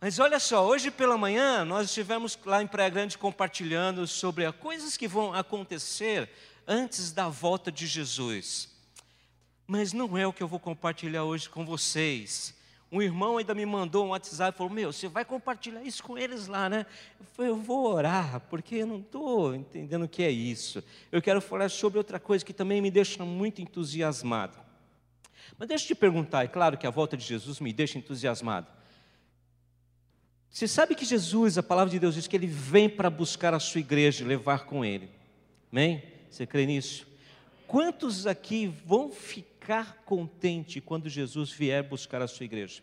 [0.00, 4.56] Mas olha só, hoje pela manhã nós estivemos lá em Praia Grande compartilhando sobre as
[4.56, 6.30] coisas que vão acontecer
[6.66, 8.70] antes da volta de Jesus.
[9.66, 12.54] Mas não é o que eu vou compartilhar hoje com vocês.
[12.90, 16.16] Um irmão ainda me mandou um WhatsApp e falou: Meu, você vai compartilhar isso com
[16.16, 16.86] eles lá, né?
[17.20, 20.82] Eu falei: Eu vou orar, porque eu não estou entendendo o que é isso.
[21.12, 24.56] Eu quero falar sobre outra coisa que também me deixa muito entusiasmado.
[25.58, 28.79] Mas deixa eu te perguntar, é claro que a volta de Jesus me deixa entusiasmado.
[30.50, 33.60] Você sabe que Jesus, a palavra de Deus diz que ele vem para buscar a
[33.60, 35.08] sua igreja e levar com ele.
[35.70, 36.02] Amém?
[36.28, 37.06] Você crê nisso?
[37.68, 42.82] Quantos aqui vão ficar contente quando Jesus vier buscar a sua igreja?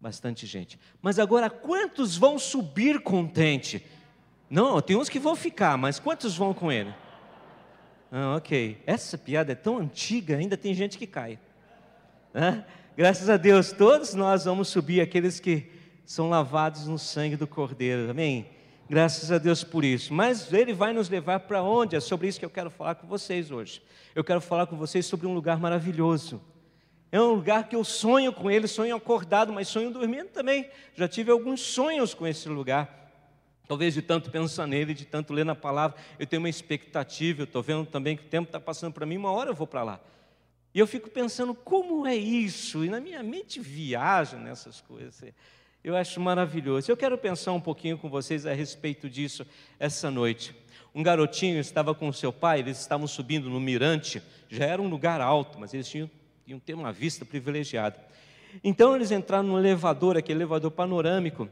[0.00, 0.78] Bastante gente.
[1.00, 3.86] Mas agora, quantos vão subir contente?
[4.50, 6.92] Não, tem uns que vão ficar, mas quantos vão com ele?
[8.10, 8.82] Ah, ok.
[8.84, 11.38] Essa piada é tão antiga, ainda tem gente que cai.
[12.34, 12.64] Ah,
[12.96, 15.70] graças a Deus, todos nós vamos subir, aqueles que
[16.04, 18.10] são lavados no sangue do Cordeiro.
[18.10, 18.46] Amém?
[18.88, 20.12] Graças a Deus por isso.
[20.12, 21.96] Mas Ele vai nos levar para onde?
[21.96, 23.82] É sobre isso que eu quero falar com vocês hoje.
[24.14, 26.40] Eu quero falar com vocês sobre um lugar maravilhoso.
[27.10, 30.68] É um lugar que eu sonho com ele, sonho acordado, mas sonho dormindo também.
[30.94, 33.04] Já tive alguns sonhos com esse lugar.
[33.68, 37.44] Talvez de tanto pensar nele, de tanto ler na palavra, eu tenho uma expectativa, eu
[37.44, 39.82] estou vendo também que o tempo está passando para mim, uma hora eu vou para
[39.82, 40.00] lá.
[40.74, 42.84] E eu fico pensando, como é isso?
[42.84, 45.22] E na minha mente viaja nessas coisas.
[45.84, 46.90] Eu acho maravilhoso.
[46.90, 49.46] Eu quero pensar um pouquinho com vocês a respeito disso
[49.78, 50.52] essa noite.
[50.92, 55.20] Um garotinho estava com seu pai, eles estavam subindo no mirante, já era um lugar
[55.20, 56.10] alto, mas eles tinham,
[56.44, 57.98] tinham ter uma vista privilegiada.
[58.62, 61.48] Então eles entraram no elevador, aquele elevador panorâmico.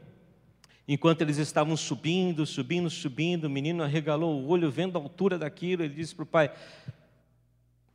[0.87, 5.85] Enquanto eles estavam subindo, subindo, subindo, o menino arregalou o olho, vendo a altura daquilo,
[5.85, 6.51] ele disse para o pai: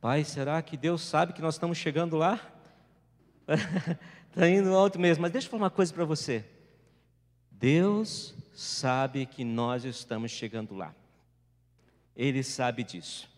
[0.00, 2.40] Pai, será que Deus sabe que nós estamos chegando lá?
[4.28, 5.22] Está indo alto mesmo.
[5.22, 6.44] Mas deixa eu falar uma coisa para você.
[7.50, 10.94] Deus sabe que nós estamos chegando lá.
[12.14, 13.28] Ele sabe disso.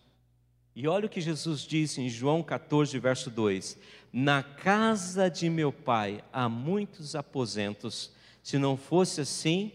[0.76, 3.78] E olha o que Jesus disse em João 14, verso 2:
[4.12, 8.12] Na casa de meu pai há muitos aposentos.
[8.42, 9.72] Se não fosse assim,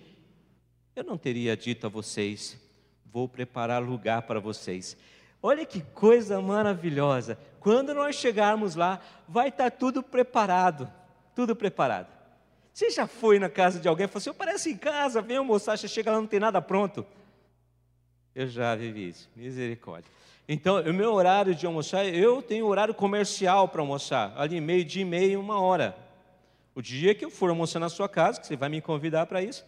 [0.95, 2.59] eu não teria dito a vocês:
[3.11, 4.95] Vou preparar lugar para vocês.
[5.45, 7.37] Olha que coisa maravilhosa.
[7.59, 10.89] Quando nós chegarmos lá, vai estar tudo preparado
[11.35, 12.07] tudo preparado.
[12.73, 15.77] Você já foi na casa de alguém e falou assim: parece em casa, vem almoçar,
[15.77, 17.05] você chega lá não tem nada pronto?
[18.33, 20.09] Eu já vivi isso, misericórdia.
[20.47, 25.01] Então, o meu horário de almoçar, eu tenho horário comercial para almoçar, ali meio dia
[25.01, 25.95] e meio, uma hora.
[26.73, 29.41] O dia que eu for almoçar na sua casa, que você vai me convidar para
[29.41, 29.65] isso,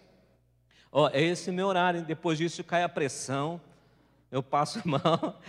[0.92, 2.04] ó, é esse meu horário.
[2.04, 3.60] Depois disso cai a pressão,
[4.30, 5.42] eu passo mal,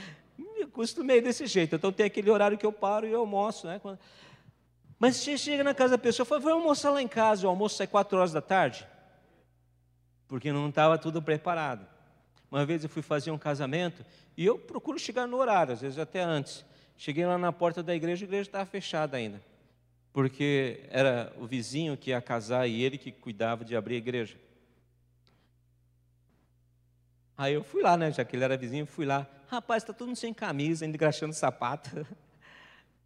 [0.78, 1.74] me acostumei desse jeito.
[1.74, 3.80] Então tem aquele horário que eu paro e eu almoço, né?
[4.98, 7.50] Mas você chega na casa da pessoa e fala, vamos almoçar lá em casa, o
[7.50, 8.86] almoço sai quatro horas da tarde.
[10.28, 11.86] Porque não estava tudo preparado.
[12.50, 14.04] Uma vez eu fui fazer um casamento
[14.36, 16.64] e eu procuro chegar no horário, às vezes até antes.
[16.96, 19.40] Cheguei lá na porta da igreja, a igreja estava fechada ainda.
[20.12, 24.36] Porque era o vizinho que ia casar e ele que cuidava de abrir a igreja.
[27.38, 28.10] Aí eu fui lá, né?
[28.10, 29.24] Já que ele era vizinho, fui lá.
[29.46, 32.04] Rapaz, está todo mundo sem camisa, ainda engraxando sapato.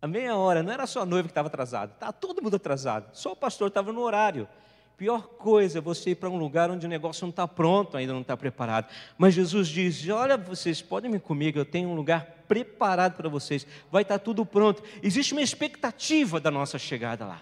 [0.01, 3.11] A meia hora, não era só a noiva que estava atrasada, estava todo mundo atrasado,
[3.13, 4.49] só o pastor estava no horário.
[4.97, 8.13] Pior coisa é você ir para um lugar onde o negócio não está pronto, ainda
[8.13, 8.89] não está preparado.
[9.17, 13.65] Mas Jesus diz: Olha, vocês podem vir comigo, eu tenho um lugar preparado para vocês,
[13.93, 14.83] vai estar tá tudo pronto.
[15.05, 17.41] Existe uma expectativa da nossa chegada lá,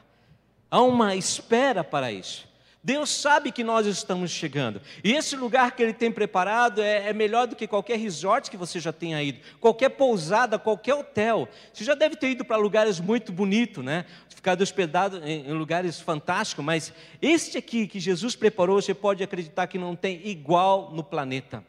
[0.70, 2.49] há uma espera para isso.
[2.82, 4.80] Deus sabe que nós estamos chegando.
[5.04, 8.56] E esse lugar que Ele tem preparado é, é, melhor do que qualquer resort que
[8.56, 11.46] você já tenha ido, qualquer pousada, qualquer hotel.
[11.74, 14.06] Você já deve ter ido para lugares muito bonitos, né?
[14.34, 16.90] Ficado hospedado em, em lugares fantásticos, mas
[17.20, 21.62] este aqui que Jesus preparou, você pode acreditar que não tem igual no planeta.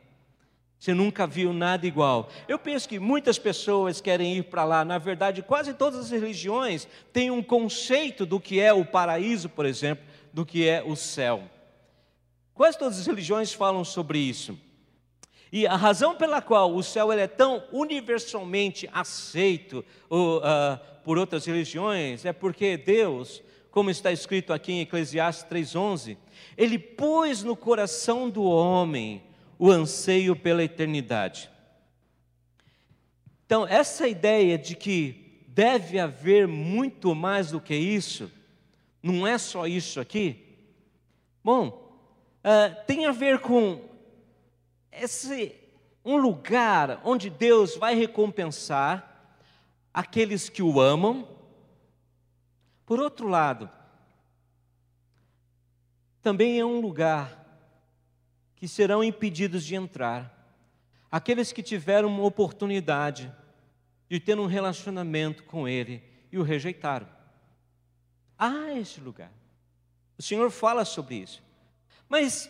[0.79, 2.29] Você nunca viu nada igual.
[2.47, 4.83] Eu penso que muitas pessoas querem ir para lá.
[4.85, 9.65] Na verdade, quase todas as religiões têm um conceito do que é o paraíso, por
[9.65, 11.43] exemplo do que é o céu.
[12.53, 14.57] Quase todas as religiões falam sobre isso.
[15.51, 21.45] E a razão pela qual o céu é tão universalmente aceito uh, uh, por outras
[21.45, 26.17] religiões é porque Deus, como está escrito aqui em Eclesiastes 3,11,
[26.57, 29.23] Ele pôs no coração do homem
[29.59, 31.49] o anseio pela eternidade.
[33.45, 38.31] Então, essa ideia de que deve haver muito mais do que isso,
[39.01, 40.57] não é só isso aqui?
[41.43, 41.99] Bom,
[42.39, 43.81] uh, tem a ver com
[44.91, 45.55] esse
[46.03, 49.35] um lugar onde Deus vai recompensar
[49.93, 51.27] aqueles que o amam.
[52.85, 53.69] Por outro lado,
[56.21, 57.39] também é um lugar
[58.55, 60.37] que serão impedidos de entrar
[61.11, 63.33] aqueles que tiveram uma oportunidade
[64.09, 67.07] de ter um relacionamento com Ele e o rejeitaram.
[68.43, 69.31] Há esse lugar.
[70.17, 71.43] O Senhor fala sobre isso.
[72.09, 72.49] Mas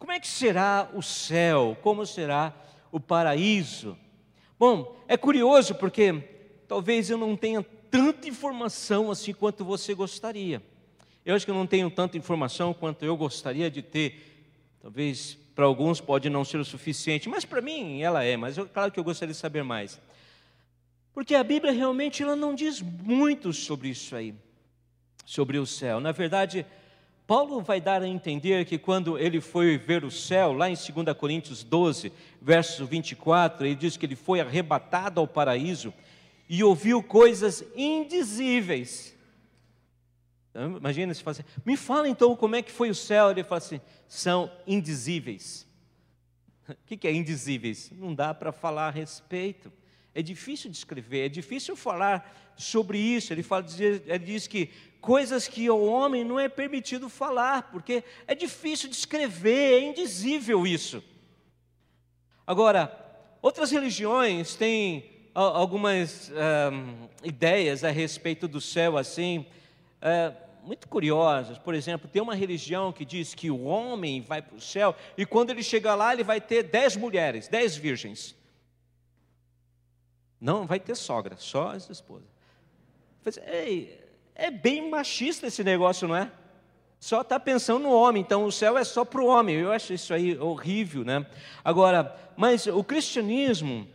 [0.00, 1.78] como é que será o céu?
[1.80, 2.52] Como será
[2.90, 3.96] o paraíso?
[4.58, 6.12] Bom, é curioso porque
[6.66, 10.60] talvez eu não tenha tanta informação assim quanto você gostaria.
[11.24, 14.42] Eu acho que eu não tenho tanta informação quanto eu gostaria de ter.
[14.82, 18.66] Talvez para alguns pode não ser o suficiente, mas para mim ela é, mas eu,
[18.66, 20.00] claro que eu gostaria de saber mais.
[21.14, 24.34] Porque a Bíblia realmente ela não diz muito sobre isso aí
[25.30, 26.00] sobre o céu.
[26.00, 26.66] Na verdade,
[27.24, 31.16] Paulo vai dar a entender que quando ele foi ver o céu, lá em 2
[31.16, 32.12] Coríntios 12,
[32.42, 35.94] verso 24, ele diz que ele foi arrebatado ao paraíso
[36.48, 39.16] e ouviu coisas indizíveis.
[40.50, 43.30] Então, imagina se fala assim, me fala então como é que foi o céu.
[43.30, 45.64] Ele fala assim, são indizíveis.
[46.68, 47.90] O que é indizíveis?
[47.92, 49.72] Não dá para falar a respeito.
[50.14, 53.32] É difícil descrever, é difícil falar sobre isso.
[53.32, 54.70] Ele, fala, ele diz que
[55.00, 61.02] coisas que ao homem não é permitido falar, porque é difícil descrever, é indizível isso.
[62.46, 62.92] Agora,
[63.40, 66.30] outras religiões têm algumas
[67.22, 69.46] ideias a respeito do céu assim,
[70.02, 70.34] uh,
[70.66, 71.58] muito curiosas.
[71.58, 75.24] Por exemplo, tem uma religião que diz que o homem vai para o céu e
[75.24, 78.34] quando ele chegar lá, ele vai ter dez mulheres, dez virgens.
[80.40, 82.24] Não vai ter sogra, só essa esposa.
[83.46, 84.02] Ei,
[84.34, 86.32] é bem machista esse negócio, não é?
[86.98, 89.56] Só está pensando no homem, então o céu é só para o homem.
[89.56, 91.26] Eu acho isso aí horrível, né?
[91.62, 93.86] Agora, mas o cristianismo,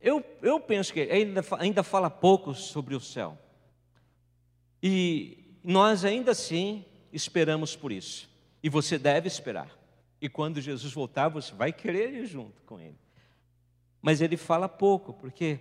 [0.00, 3.36] eu, eu penso que ainda, ainda fala pouco sobre o céu.
[4.80, 8.28] E nós ainda assim esperamos por isso.
[8.62, 9.70] E você deve esperar.
[10.20, 13.05] E quando Jesus voltar, você vai querer ir junto com ele
[14.06, 15.58] mas ele fala pouco, porque,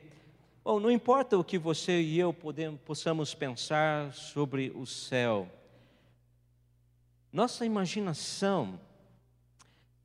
[0.63, 5.50] bom, não importa o que você e eu podemos, possamos pensar sobre o céu,
[7.33, 8.80] nossa imaginação,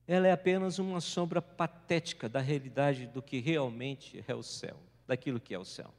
[0.08, 5.38] ela é apenas uma sombra patética da realidade do que realmente é o céu, daquilo
[5.38, 5.92] que é o céu.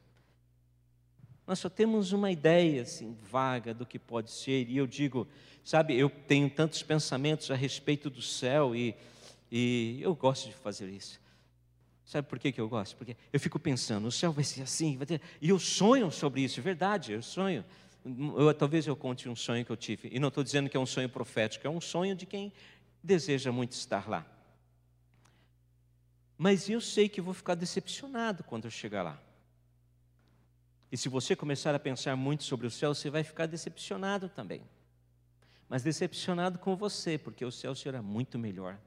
[1.46, 5.28] Nós só temos uma ideia assim vaga do que pode ser, e eu digo,
[5.62, 8.96] sabe, eu tenho tantos pensamentos a respeito do céu e,
[9.48, 11.22] e eu gosto de fazer isso.
[12.12, 12.94] Sabe por que, que eu gosto?
[12.94, 15.18] Porque eu fico pensando, o céu vai ser assim, vai ter...
[15.40, 17.64] e eu sonho sobre isso, é verdade, eu sonho.
[18.36, 20.80] Eu, talvez eu conte um sonho que eu tive, e não estou dizendo que é
[20.80, 22.52] um sonho profético, é um sonho de quem
[23.02, 24.26] deseja muito estar lá.
[26.36, 29.18] Mas eu sei que vou ficar decepcionado quando eu chegar lá.
[30.90, 34.60] E se você começar a pensar muito sobre o céu, você vai ficar decepcionado também.
[35.66, 38.78] Mas decepcionado com você, porque o céu será muito melhor.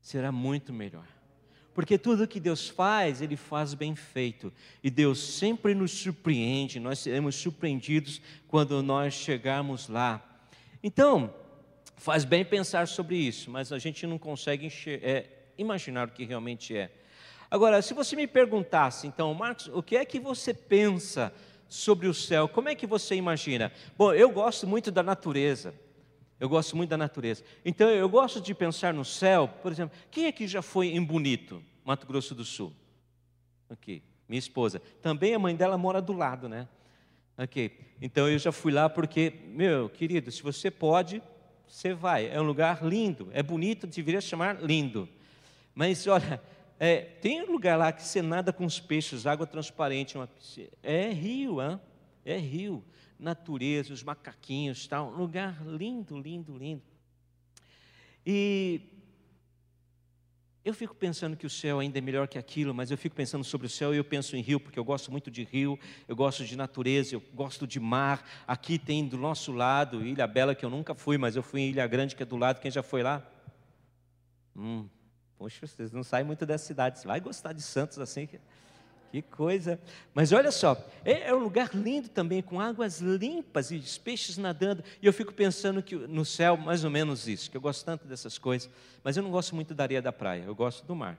[0.00, 1.08] Será muito melhor.
[1.74, 4.52] Porque tudo que Deus faz, Ele faz bem feito.
[4.82, 10.24] E Deus sempre nos surpreende, nós seremos surpreendidos quando nós chegarmos lá.
[10.82, 11.34] Então,
[11.96, 15.26] faz bem pensar sobre isso, mas a gente não consegue é,
[15.58, 16.92] imaginar o que realmente é.
[17.50, 21.32] Agora, se você me perguntasse, então, Marcos, o que é que você pensa
[21.68, 22.48] sobre o céu?
[22.48, 23.72] Como é que você imagina?
[23.96, 25.74] Bom, eu gosto muito da natureza.
[26.38, 27.44] Eu gosto muito da natureza.
[27.64, 31.62] Então eu gosto de pensar no céu, por exemplo, quem que já foi em Bonito,
[31.84, 32.72] Mato Grosso do Sul?
[33.70, 34.80] Ok, minha esposa.
[35.00, 36.68] Também a mãe dela mora do lado, né?
[37.36, 41.22] Ok, então eu já fui lá porque, meu querido, se você pode,
[41.66, 42.28] você vai.
[42.28, 45.08] É um lugar lindo, é bonito, deveria chamar lindo.
[45.74, 46.40] Mas olha,
[46.78, 50.68] é, tem um lugar lá que você nada com os peixes, água transparente, uma piscina.
[50.82, 51.80] É rio, hein?
[52.24, 52.84] é rio
[53.24, 56.82] natureza, os macaquinhos, tal, um lugar lindo, lindo, lindo.
[58.24, 58.80] E
[60.64, 63.44] eu fico pensando que o céu ainda é melhor que aquilo, mas eu fico pensando
[63.44, 65.78] sobre o céu e eu penso em rio, porque eu gosto muito de rio,
[66.08, 68.26] eu gosto de natureza, eu gosto de mar.
[68.46, 71.68] Aqui tem do nosso lado, Ilha Bela, que eu nunca fui, mas eu fui em
[71.70, 72.60] Ilha Grande, que é do lado.
[72.60, 73.22] Quem já foi lá?
[74.56, 74.88] Hum,
[75.36, 76.98] poxa, vocês não saem muito dessa cidade.
[76.98, 78.26] Você vai gostar de Santos assim.
[78.26, 78.40] Que...
[79.14, 79.78] Que coisa.
[80.12, 84.36] Mas olha só, é, é, um lugar lindo também, com águas limpas e os peixes
[84.36, 84.82] nadando.
[85.00, 88.08] E eu fico pensando que no céu, mais ou menos isso, que eu gosto tanto
[88.08, 88.68] dessas coisas.
[89.04, 91.16] Mas eu não gosto muito da areia da praia, eu gosto do mar.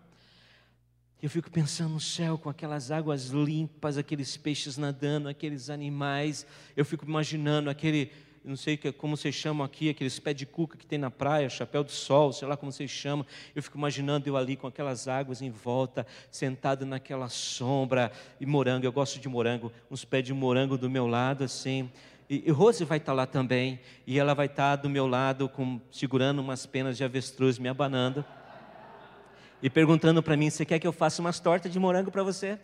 [1.24, 6.46] Eu fico pensando no céu com aquelas águas limpas, aqueles peixes nadando, aqueles animais.
[6.76, 8.12] Eu fico imaginando aquele
[8.46, 11.84] não sei como vocês chamam aqui, aqueles pés de cuca que tem na praia, chapéu
[11.84, 13.26] de sol, sei lá como vocês chamam.
[13.56, 18.86] Eu fico imaginando eu ali com aquelas águas em volta, sentado naquela sombra, e morango,
[18.86, 21.92] eu gosto de morango, uns pés de morango do meu lado, assim.
[22.30, 25.82] E, e Rose vai estar lá também, e ela vai estar do meu lado, com,
[25.92, 28.24] segurando umas penas de avestruz, me abanando,
[29.62, 32.60] e perguntando para mim: Você quer que eu faça umas tortas de morango para você?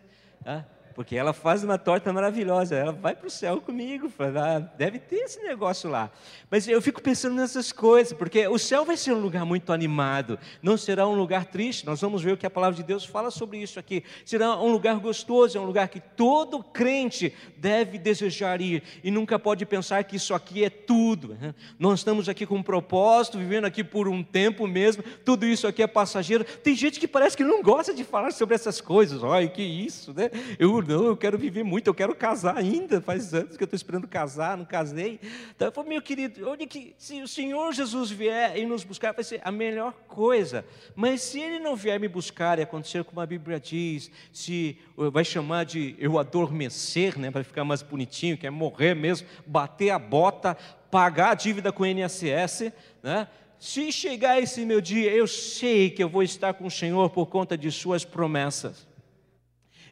[0.46, 5.00] Ah, porque ela faz uma torta maravilhosa, ela vai para o céu comigo, ah, deve
[5.00, 6.12] ter esse negócio lá.
[6.50, 10.38] Mas eu fico pensando nessas coisas, porque o céu vai ser um lugar muito animado,
[10.62, 13.32] não será um lugar triste, nós vamos ver o que a palavra de Deus fala
[13.32, 14.04] sobre isso aqui.
[14.26, 19.40] Será um lugar gostoso, é um lugar que todo crente deve desejar ir, e nunca
[19.40, 21.38] pode pensar que isso aqui é tudo.
[21.40, 21.56] Né?
[21.80, 25.82] Nós estamos aqui com um propósito, vivendo aqui por um tempo mesmo, tudo isso aqui
[25.82, 26.44] é passageiro.
[26.44, 30.14] Tem gente que parece que não gosta de falar sobre essas coisas, olha que isso,
[30.14, 30.30] né?
[30.60, 33.02] Eu não, eu quero viver muito, eu quero casar ainda.
[33.02, 35.20] Faz anos que eu estou esperando casar, não casei.
[35.56, 39.24] Então eu falei, meu querido, que, se o Senhor Jesus vier e nos buscar, vai
[39.24, 40.66] ser a melhor coisa.
[40.96, 45.24] Mas se Ele não vier me buscar e acontecer como a Bíblia diz, se vai
[45.24, 50.00] chamar de eu adormecer, né, para ficar mais bonitinho, que é morrer mesmo, bater a
[50.00, 50.58] bota,
[50.90, 52.72] pagar a dívida com o INSS,
[53.02, 53.28] né?
[53.58, 57.28] Se chegar esse meu dia, eu sei que eu vou estar com o Senhor por
[57.28, 58.91] conta de Suas promessas.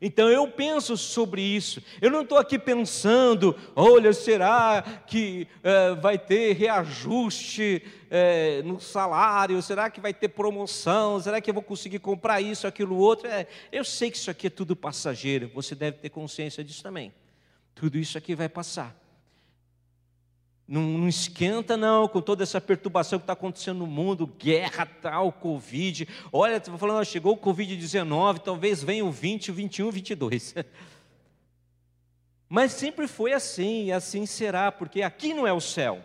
[0.01, 1.81] Então eu penso sobre isso.
[2.01, 9.61] Eu não estou aqui pensando, olha, será que é, vai ter reajuste é, no salário?
[9.61, 11.19] Será que vai ter promoção?
[11.19, 13.27] Será que eu vou conseguir comprar isso, aquilo, outro?
[13.27, 15.51] É, eu sei que isso aqui é tudo passageiro.
[15.53, 17.13] Você deve ter consciência disso também.
[17.75, 18.95] Tudo isso aqui vai passar.
[20.71, 25.31] Não, não, esquenta, não, com toda essa perturbação que está acontecendo no mundo, guerra, tal,
[25.31, 26.07] Covid.
[26.31, 30.53] Olha, estou falando, chegou o Covid-19, talvez venha o 20, o 21, o 22.
[32.47, 36.03] Mas sempre foi assim, e assim será, porque aqui não é o céu.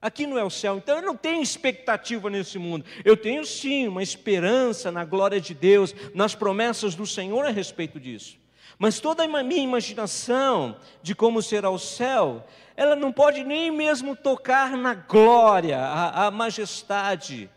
[0.00, 2.84] Aqui não é o céu, então eu não tenho expectativa nesse mundo.
[3.04, 7.98] Eu tenho sim uma esperança na glória de Deus, nas promessas do Senhor a respeito
[7.98, 8.41] disso.
[8.78, 12.44] Mas toda a minha imaginação de como será o céu
[12.76, 17.50] ela não pode nem mesmo tocar na glória, a, a majestade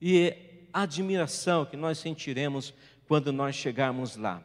[0.00, 0.34] e
[0.72, 2.74] a admiração que nós sentiremos
[3.08, 4.42] quando nós chegarmos lá.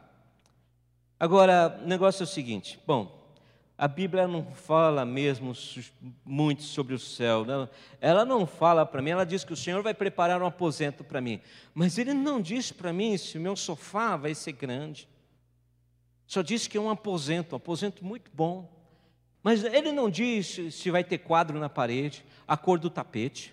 [1.18, 3.36] Agora, o negócio é o seguinte: bom,
[3.76, 5.52] a Bíblia não fala mesmo
[6.24, 7.68] muito sobre o céu, não.
[8.00, 11.20] ela não fala para mim, ela diz que o Senhor vai preparar um aposento para
[11.20, 11.40] mim,
[11.74, 15.06] mas Ele não diz para mim se o meu sofá vai ser grande,
[16.30, 18.72] só diz que é um aposento, um aposento muito bom.
[19.42, 23.52] Mas ele não diz se vai ter quadro na parede, a cor do tapete,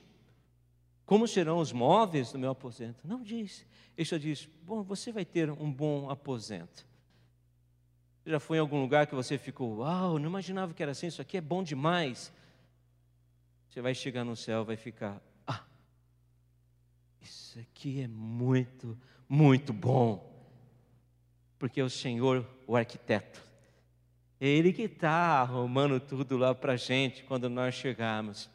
[1.03, 3.07] como serão os móveis do meu aposento.
[3.07, 3.65] Não diz.
[3.97, 6.85] Ele só diz: bom, você vai ter um bom aposento.
[8.23, 11.19] Já foi em algum lugar que você ficou, uau, não imaginava que era assim, isso
[11.19, 12.31] aqui é bom demais.
[13.67, 15.63] Você vai chegar no céu, vai ficar, ah,
[17.19, 18.95] isso aqui é muito,
[19.27, 20.36] muito bom.
[21.59, 23.41] Porque o Senhor, o arquiteto,
[24.39, 28.49] é Ele que está arrumando tudo lá para a gente quando nós chegarmos.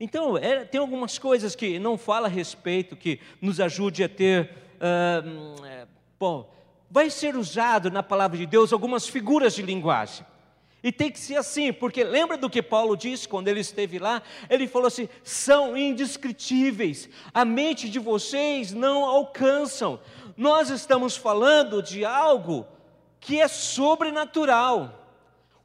[0.00, 4.50] Então, é, tem algumas coisas que não fala a respeito, que nos ajude a ter.
[4.76, 5.86] Uh, é,
[6.18, 6.52] bom,
[6.90, 10.24] vai ser usado na palavra de Deus algumas figuras de linguagem.
[10.82, 14.22] E tem que ser assim, porque lembra do que Paulo disse quando ele esteve lá?
[14.48, 19.98] Ele falou assim: são indescritíveis, a mente de vocês não alcançam.
[20.38, 22.64] Nós estamos falando de algo
[23.18, 25.04] que é sobrenatural.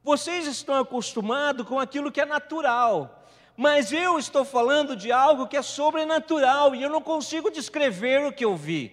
[0.03, 3.23] Vocês estão acostumados com aquilo que é natural,
[3.55, 8.33] mas eu estou falando de algo que é sobrenatural e eu não consigo descrever o
[8.33, 8.91] que eu vi.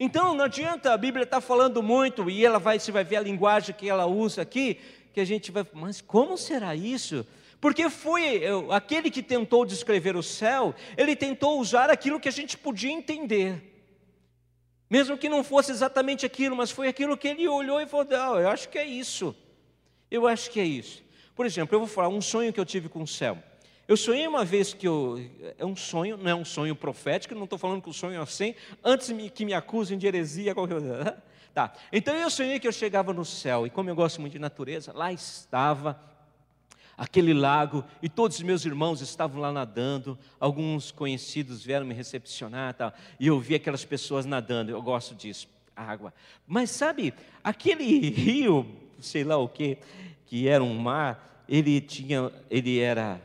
[0.00, 3.18] Então não adianta a Bíblia estar tá falando muito e ela vai, você vai ver
[3.18, 4.80] a linguagem que ela usa aqui,
[5.12, 7.24] que a gente vai, mas como será isso?
[7.60, 12.58] Porque foi aquele que tentou descrever o céu, ele tentou usar aquilo que a gente
[12.58, 13.70] podia entender.
[14.94, 18.40] Mesmo que não fosse exatamente aquilo, mas foi aquilo que ele olhou e falou: ah,
[18.40, 19.34] eu acho que é isso.
[20.08, 21.02] Eu acho que é isso.
[21.34, 23.36] Por exemplo, eu vou falar um sonho que eu tive com o céu.
[23.88, 25.18] Eu sonhei uma vez que eu.
[25.58, 28.22] É um sonho, não é um sonho profético, não estou falando que o sonho é
[28.22, 31.20] assim, antes que me acusem de heresia, qualquer coisa.
[31.52, 31.72] Tá.
[31.92, 34.92] Então eu sonhei que eu chegava no céu, e como eu gosto muito de natureza,
[34.92, 36.00] lá estava
[36.96, 42.74] aquele lago, e todos os meus irmãos estavam lá nadando, alguns conhecidos vieram me recepcionar,
[42.74, 46.12] tal, e eu vi aquelas pessoas nadando, eu gosto disso, água.
[46.46, 48.66] Mas sabe, aquele rio,
[49.00, 49.78] sei lá o que,
[50.26, 53.20] que era um mar, ele tinha, ele era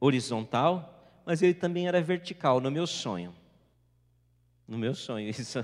[0.00, 0.86] horizontal,
[1.24, 3.34] mas ele também era vertical no meu sonho.
[4.66, 5.58] No meu sonho, isso.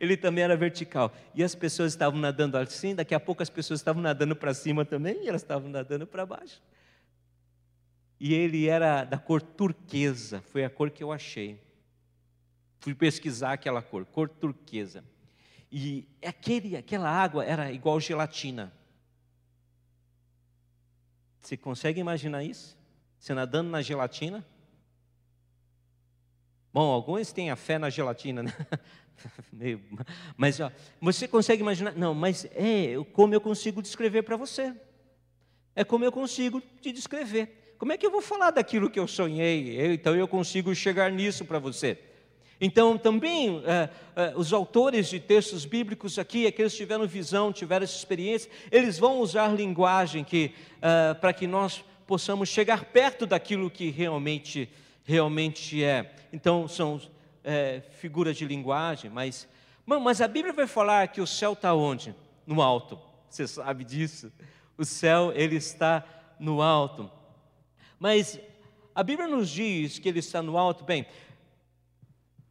[0.00, 1.12] Ele também era vertical.
[1.34, 4.84] E as pessoas estavam nadando assim, daqui a pouco as pessoas estavam nadando para cima
[4.84, 6.60] também, e elas estavam nadando para baixo
[8.20, 11.60] e ele era da cor turquesa, foi a cor que eu achei.
[12.80, 15.04] Fui pesquisar aquela cor, cor turquesa.
[15.70, 18.72] E aquele, aquela água era igual gelatina.
[21.40, 22.76] Você consegue imaginar isso?
[23.18, 24.44] Você nadando na gelatina?
[26.72, 28.52] Bom, alguns têm a fé na gelatina, né?
[30.36, 30.70] mas ó,
[31.00, 31.92] você consegue imaginar?
[31.94, 34.74] Não, mas é como eu consigo descrever para você.
[35.74, 37.57] É como eu consigo te descrever.
[37.78, 39.92] Como é que eu vou falar daquilo que eu sonhei?
[39.94, 41.96] Então eu consigo chegar nisso para você.
[42.60, 47.84] Então, também, é, é, os autores de textos bíblicos aqui, aqueles que tiveram visão, tiveram
[47.84, 53.70] essa experiência, eles vão usar linguagem que, é, para que nós possamos chegar perto daquilo
[53.70, 54.68] que realmente,
[55.04, 56.12] realmente é.
[56.32, 57.00] Então, são
[57.92, 59.48] figuras de linguagem, mas,
[59.86, 62.14] mas a Bíblia vai falar que o céu está onde?
[62.46, 62.98] No alto.
[63.30, 64.30] Você sabe disso?
[64.76, 66.04] O céu, ele está
[66.38, 67.10] no alto.
[67.98, 68.38] Mas
[68.94, 70.84] a Bíblia nos diz que ele está no alto.
[70.84, 71.06] Bem,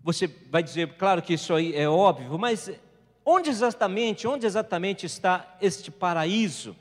[0.04, 2.72] você vai dizer, claro que isso aí é óbvio, mas
[3.26, 6.76] onde exatamente, onde exatamente está este paraíso?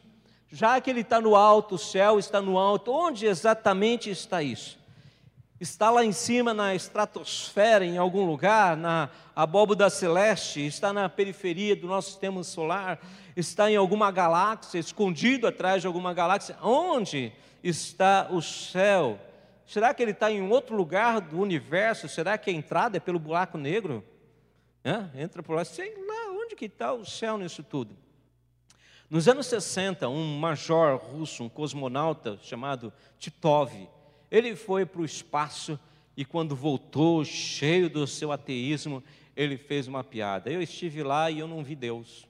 [0.49, 4.79] Já que ele está no alto, o céu está no alto, onde exatamente está isso?
[5.59, 11.75] Está lá em cima na estratosfera, em algum lugar, na abóboda celeste, está na periferia
[11.75, 13.01] do nosso sistema solar,
[13.35, 16.57] está em alguma galáxia, escondido atrás de alguma galáxia.
[16.63, 17.33] Onde
[17.69, 19.19] está o céu?
[19.67, 22.09] Será que ele está em outro lugar do universo?
[22.09, 24.05] Será que a entrada é pelo buraco negro?
[25.17, 27.97] Entra por lá, sei lá, onde que está o céu nisso tudo?
[29.11, 33.73] Nos anos 60, um major russo, um cosmonauta chamado Titov,
[34.31, 35.79] ele foi para o espaço
[36.17, 39.03] e quando voltou, cheio do seu ateísmo,
[39.37, 40.51] ele fez uma piada.
[40.51, 42.27] Eu estive lá e eu não vi Deus.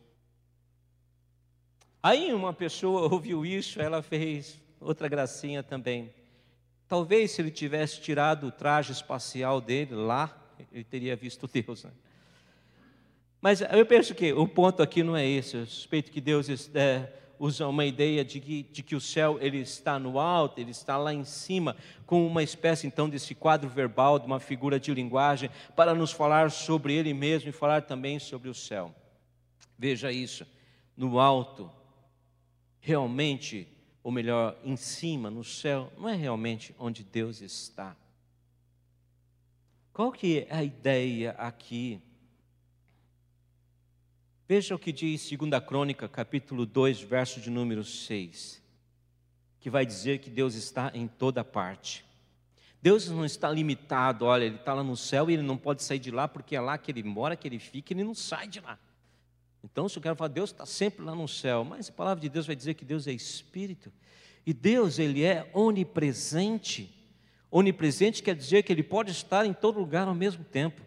[2.02, 6.12] Aí uma pessoa ouviu isso, ela fez outra gracinha também.
[6.88, 10.36] Talvez se ele tivesse tirado o traje espacial dele lá,
[10.72, 11.84] ele teria visto Deus.
[11.84, 11.90] Né?
[13.40, 15.56] Mas eu penso que o ponto aqui não é esse.
[15.56, 19.58] Eu suspeito que Deus é, usa uma ideia de que, de que o céu ele
[19.58, 24.18] está no alto, ele está lá em cima, com uma espécie então desse quadro verbal,
[24.18, 28.48] de uma figura de linguagem, para nos falar sobre ele mesmo e falar também sobre
[28.48, 28.94] o céu.
[29.78, 30.46] Veja isso,
[30.96, 31.70] no alto,
[32.80, 33.68] realmente
[34.06, 37.96] ou melhor, em cima, no céu, não é realmente onde Deus está.
[39.92, 42.00] Qual que é a ideia aqui?
[44.46, 48.62] Veja o que diz 2 Crônica, capítulo 2, verso de número 6,
[49.58, 52.04] que vai dizer que Deus está em toda parte.
[52.80, 55.98] Deus não está limitado, olha, Ele está lá no céu e Ele não pode sair
[55.98, 58.60] de lá, porque é lá que Ele mora, que Ele fica, Ele não sai de
[58.60, 58.78] lá.
[59.70, 62.28] Então, se eu quero falar, Deus está sempre lá no céu, mas a palavra de
[62.28, 63.92] Deus vai dizer que Deus é Espírito,
[64.46, 66.94] e Deus, Ele é onipresente.
[67.50, 70.82] Onipresente quer dizer que Ele pode estar em todo lugar ao mesmo tempo.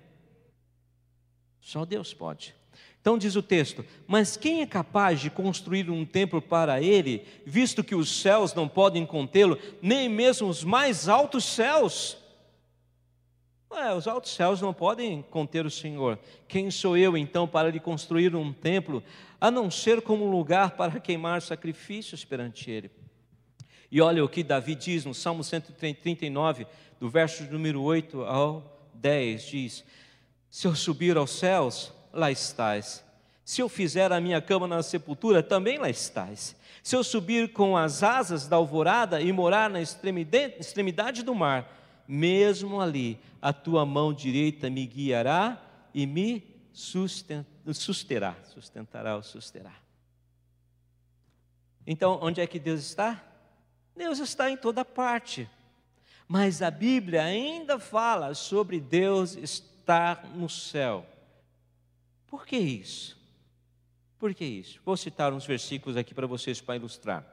[1.60, 2.56] Só Deus pode.
[3.02, 7.84] Então diz o texto: Mas quem é capaz de construir um templo para Ele, visto
[7.84, 12.18] que os céus não podem contê-lo, nem mesmo os mais altos céus?
[13.72, 16.18] Ué, os altos céus não podem conter o Senhor.
[16.48, 19.04] Quem sou eu então para lhe construir um templo,
[19.40, 22.90] a não ser como um lugar para queimar sacrifícios perante Ele?
[23.92, 26.66] E olha o que Davi diz no Salmo 139,
[27.00, 29.86] do verso número 8 ao 10, diz:
[30.50, 33.04] Se eu subir aos céus, lá estás.
[33.46, 36.56] Se eu fizer a minha cama na sepultura, também lá estás.
[36.84, 41.79] Se eu subir com as asas da alvorada e morar na extremidade do mar,
[42.12, 45.62] mesmo ali a tua mão direita me guiará
[45.94, 46.44] e me
[46.74, 47.46] susterá,
[48.52, 49.76] sustentará ou susterá.
[51.86, 53.24] Então, onde é que Deus está?
[53.96, 55.48] Deus está em toda parte.
[56.28, 61.06] Mas a Bíblia ainda fala sobre Deus estar no céu.
[62.26, 63.20] Por que isso?
[64.18, 64.80] Por que isso?
[64.84, 67.24] Vou citar uns versículos aqui para vocês para ilustrar.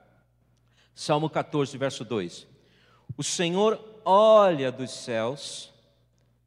[0.95, 2.47] Salmo 14, verso 2.
[3.17, 5.73] O Senhor olha dos céus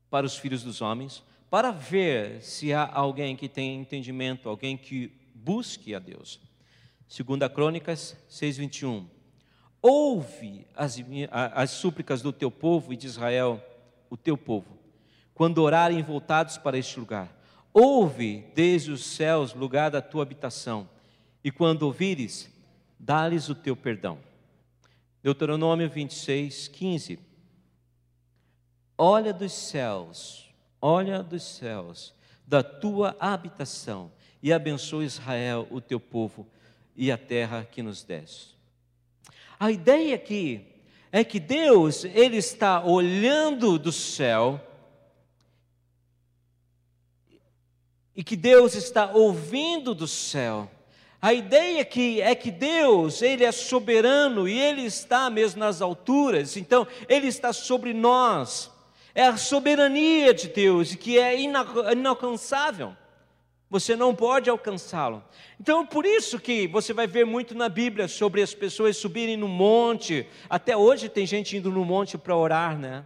[0.09, 5.11] para os filhos dos homens, para ver se há alguém que tem entendimento, alguém que
[5.35, 6.39] busque a Deus.
[7.05, 9.05] Segunda Crônicas 6:21.
[9.81, 10.97] Ouve as,
[11.31, 13.61] as súplicas do teu povo e de Israel,
[14.09, 14.77] o teu povo,
[15.33, 17.35] quando orarem voltados para este lugar.
[17.73, 20.89] Ouve desde os céus, lugar da tua habitação,
[21.43, 22.49] e quando ouvires,
[22.97, 24.17] dá-lhes o teu perdão.
[25.21, 27.28] Deuteronômio 26, 15.
[29.01, 30.49] Olha dos céus,
[30.81, 32.13] olha dos céus,
[32.45, 34.11] da tua habitação,
[34.43, 36.45] e abençoa Israel, o teu povo,
[36.97, 38.57] e a terra que nos deste.
[39.57, 40.67] A ideia aqui
[41.13, 44.59] é que Deus, Ele está olhando do céu,
[48.13, 50.69] e que Deus está ouvindo do céu,
[51.21, 56.55] A ideia que é que Deus, ele é soberano e ele está mesmo nas alturas,
[56.55, 58.71] então ele está sobre nós.
[59.13, 62.95] É a soberania de Deus que é inalcançável.
[63.69, 65.23] Você não pode alcançá-lo.
[65.59, 69.47] Então, por isso que você vai ver muito na Bíblia sobre as pessoas subirem no
[69.47, 70.27] monte.
[70.49, 73.05] Até hoje tem gente indo no monte para orar, né?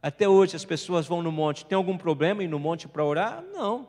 [0.00, 1.66] Até hoje as pessoas vão no monte.
[1.66, 3.42] Tem algum problema ir no monte para orar?
[3.52, 3.88] Não.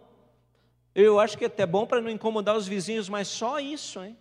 [0.96, 4.17] Eu acho que é até bom para não incomodar os vizinhos, mas só isso, hein?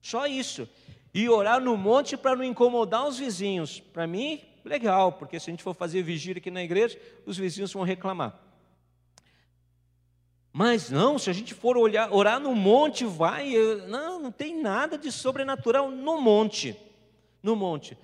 [0.00, 0.66] Só isso.
[1.12, 3.78] E orar no monte para não incomodar os vizinhos.
[3.78, 7.72] Para mim, legal, porque se a gente for fazer vigília aqui na igreja, os vizinhos
[7.72, 8.38] vão reclamar.
[10.52, 13.52] Mas não, se a gente for olhar, orar no monte, vai.
[13.88, 16.74] Não, não tem nada de sobrenatural no monte.
[17.42, 17.96] No monte.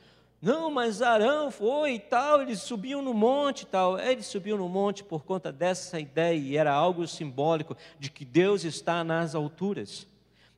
[0.42, 3.98] Não, mas Arão foi e tal, eles subiam no monte e tal.
[3.98, 8.24] É, eles subiam no monte por conta dessa ideia, e era algo simbólico de que
[8.24, 10.06] Deus está nas alturas.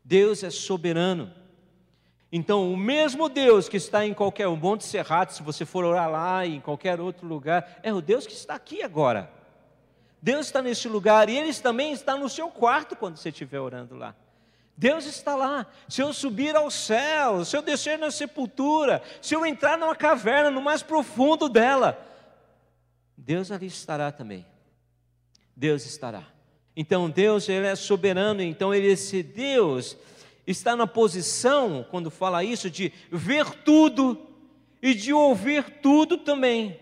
[0.02, 1.30] Deus é soberano.
[2.36, 6.10] Então, o mesmo Deus que está em qualquer um monte cerrado, se você for orar
[6.10, 9.30] lá em qualquer outro lugar, é o Deus que está aqui agora.
[10.20, 13.94] Deus está nesse lugar e Ele também está no seu quarto quando você estiver orando
[13.94, 14.16] lá.
[14.76, 15.64] Deus está lá.
[15.88, 20.50] Se eu subir ao céu, se eu descer na sepultura, se eu entrar numa caverna,
[20.50, 21.96] no mais profundo dela,
[23.16, 24.44] Deus ali estará também.
[25.54, 26.24] Deus estará.
[26.74, 29.96] Então Deus ele é soberano, então ele esse Deus
[30.46, 34.20] está na posição quando fala isso de ver tudo
[34.82, 36.78] e de ouvir tudo também.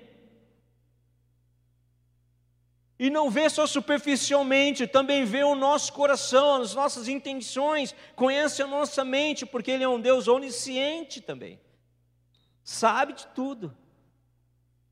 [2.99, 8.67] E não vê só superficialmente, também vê o nosso coração, as nossas intenções, conhece a
[8.67, 11.59] nossa mente, porque Ele é um Deus onisciente também,
[12.63, 13.77] sabe de tudo.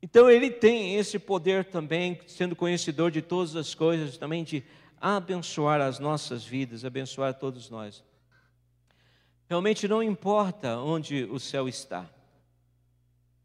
[0.01, 4.61] Então Ele tem esse poder também, sendo conhecedor de todas as coisas, também de
[4.99, 8.03] abençoar as nossas vidas, abençoar todos nós.
[9.51, 12.09] Realmente não importa onde o céu está.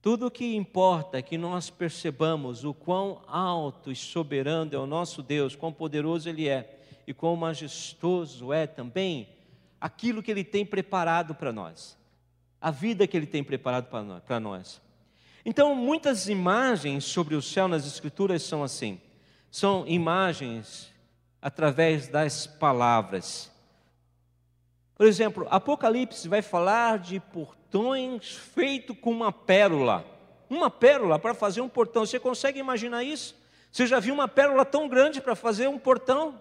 [0.01, 4.87] Tudo o que importa é que nós percebamos o quão alto e soberano é o
[4.87, 9.29] nosso Deus, quão poderoso Ele é e quão majestoso é também
[9.81, 11.99] aquilo que Ele tem preparado para nós,
[12.61, 13.89] a vida que Ele tem preparado
[14.25, 14.81] para nós.
[15.45, 19.01] Então, muitas imagens sobre o céu nas Escrituras são assim:
[19.51, 20.89] são imagens
[21.43, 23.56] através das palavras.
[24.97, 30.05] Por exemplo, Apocalipse vai falar de portões feitos com uma pérola.
[30.49, 32.07] Uma pérola para fazer um portão.
[32.07, 33.37] Você consegue imaginar isso?
[33.71, 36.41] Você já viu uma pérola tão grande para fazer um portão?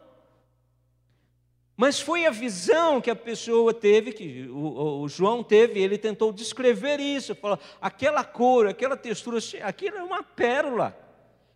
[1.76, 6.32] Mas foi a visão que a pessoa teve, que o, o, João teve, ele tentou
[6.32, 10.98] descrever isso, falou, aquela cor, aquela textura, aquilo é uma pérola.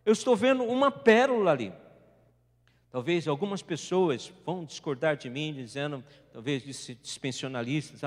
[0.05, 1.71] Eu estou vendo uma pérola ali.
[2.91, 6.63] Talvez algumas pessoas vão discordar de mim, dizendo, talvez
[7.03, 8.01] dispensionalistas,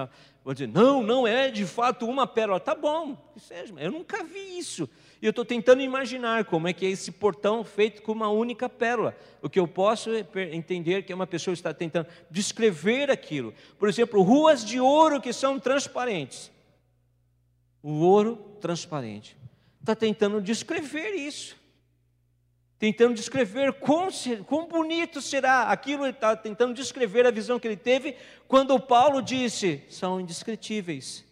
[0.45, 2.59] vão dizer, não, não é de fato uma pérola.
[2.59, 4.90] Tá bom, que seja, eu nunca vi isso.
[5.21, 8.68] E eu estou tentando imaginar como é que é esse portão feito com uma única
[8.68, 9.16] pérola.
[9.40, 10.11] O que eu posso
[10.51, 13.55] entender que uma pessoa está tentando descrever aquilo.
[13.79, 16.51] Por exemplo, ruas de ouro que são transparentes.
[17.81, 19.37] O ouro transparente.
[19.81, 21.62] Está tentando descrever isso
[22.83, 24.09] tentando descrever quão,
[24.45, 28.16] quão bonito será aquilo, ele está tentando descrever a visão que ele teve,
[28.49, 31.25] quando Paulo disse: são indescritíveis.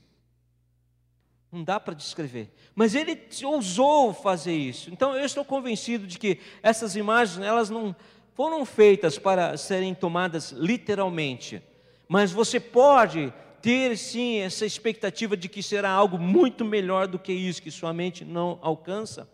[1.50, 2.54] Não dá para descrever.
[2.72, 4.92] Mas ele ousou fazer isso.
[4.92, 7.96] Então eu estou convencido de que essas imagens, elas não
[8.36, 11.60] foram feitas para serem tomadas literalmente.
[12.06, 17.32] Mas você pode ter sim essa expectativa de que será algo muito melhor do que
[17.32, 19.28] isso, que sua mente não alcança.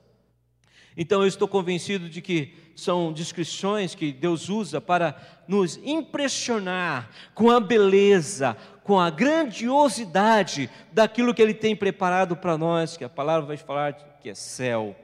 [0.97, 7.51] Então eu estou convencido de que são descrições que Deus usa para nos impressionar com
[7.51, 13.47] a beleza, com a grandiosidade daquilo que Ele tem preparado para nós, que a palavra
[13.47, 14.97] vai falar que é céu.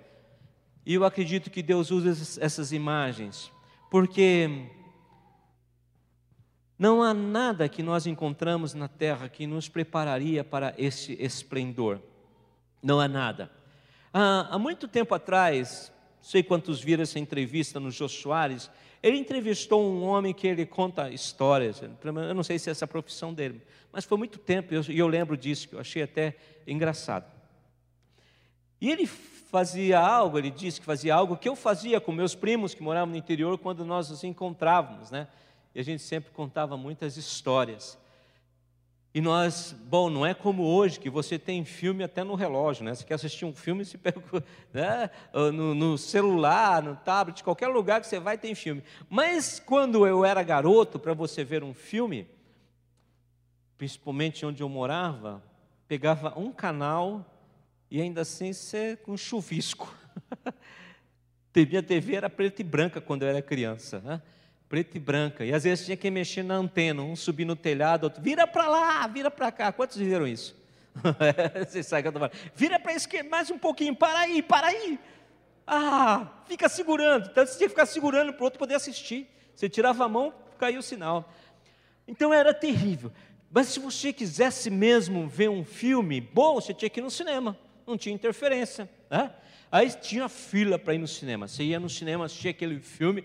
[0.84, 3.50] E eu acredito que Deus usa essas imagens,
[3.90, 4.68] porque
[6.78, 12.00] não há nada que nós encontramos na terra que nos prepararia para esse esplendor.
[12.82, 13.50] Não há nada.
[14.12, 18.70] Ah, há muito tempo atrás, sei quantos viram essa entrevista no Jô Soares,
[19.02, 22.88] ele entrevistou um homem que ele conta histórias, eu não sei se é essa a
[22.88, 26.36] profissão dele, mas foi muito tempo, e eu, eu lembro disso, que eu achei até
[26.66, 27.24] engraçado.
[28.80, 32.74] E ele fazia algo, ele disse que fazia algo que eu fazia com meus primos
[32.74, 35.28] que moravam no interior quando nós nos encontrávamos, né?
[35.74, 37.98] E a gente sempre contava muitas histórias.
[39.14, 42.94] E nós, bom, não é como hoje, que você tem filme até no relógio, né?
[42.94, 44.22] Você quer assistir um filme, se pega
[44.72, 45.10] né?
[45.52, 48.82] no, no, celular, no tablet, qualquer lugar que você vai tem filme.
[49.10, 52.26] Mas quando eu era garoto, para você ver um filme,
[53.76, 55.42] principalmente onde eu morava,
[55.86, 57.26] pegava um canal
[57.90, 59.94] e ainda assim ser com chuvisco.
[61.54, 64.22] Minha TV era preta e branca quando eu era criança, né?
[64.72, 65.44] Preta e branca.
[65.44, 68.66] E às vezes tinha que mexer na antena, um subir no telhado, outro vira para
[68.66, 69.70] lá, vira para cá.
[69.70, 70.56] Quantos viram isso?
[71.68, 72.02] Você sai
[72.54, 74.98] Vira para a esquerda, mais um pouquinho, para aí, para aí.
[75.66, 77.28] Ah, fica segurando.
[77.30, 79.28] Então você tinha que ficar segurando para o outro poder assistir.
[79.54, 81.30] Você tirava a mão, caiu o sinal.
[82.08, 83.12] Então era terrível.
[83.50, 87.58] Mas se você quisesse mesmo ver um filme bom, você tinha que ir no cinema.
[87.86, 88.88] Não tinha interferência.
[89.10, 89.30] Né?
[89.70, 91.46] Aí tinha fila para ir no cinema.
[91.46, 93.22] Você ia no cinema, assistia aquele filme.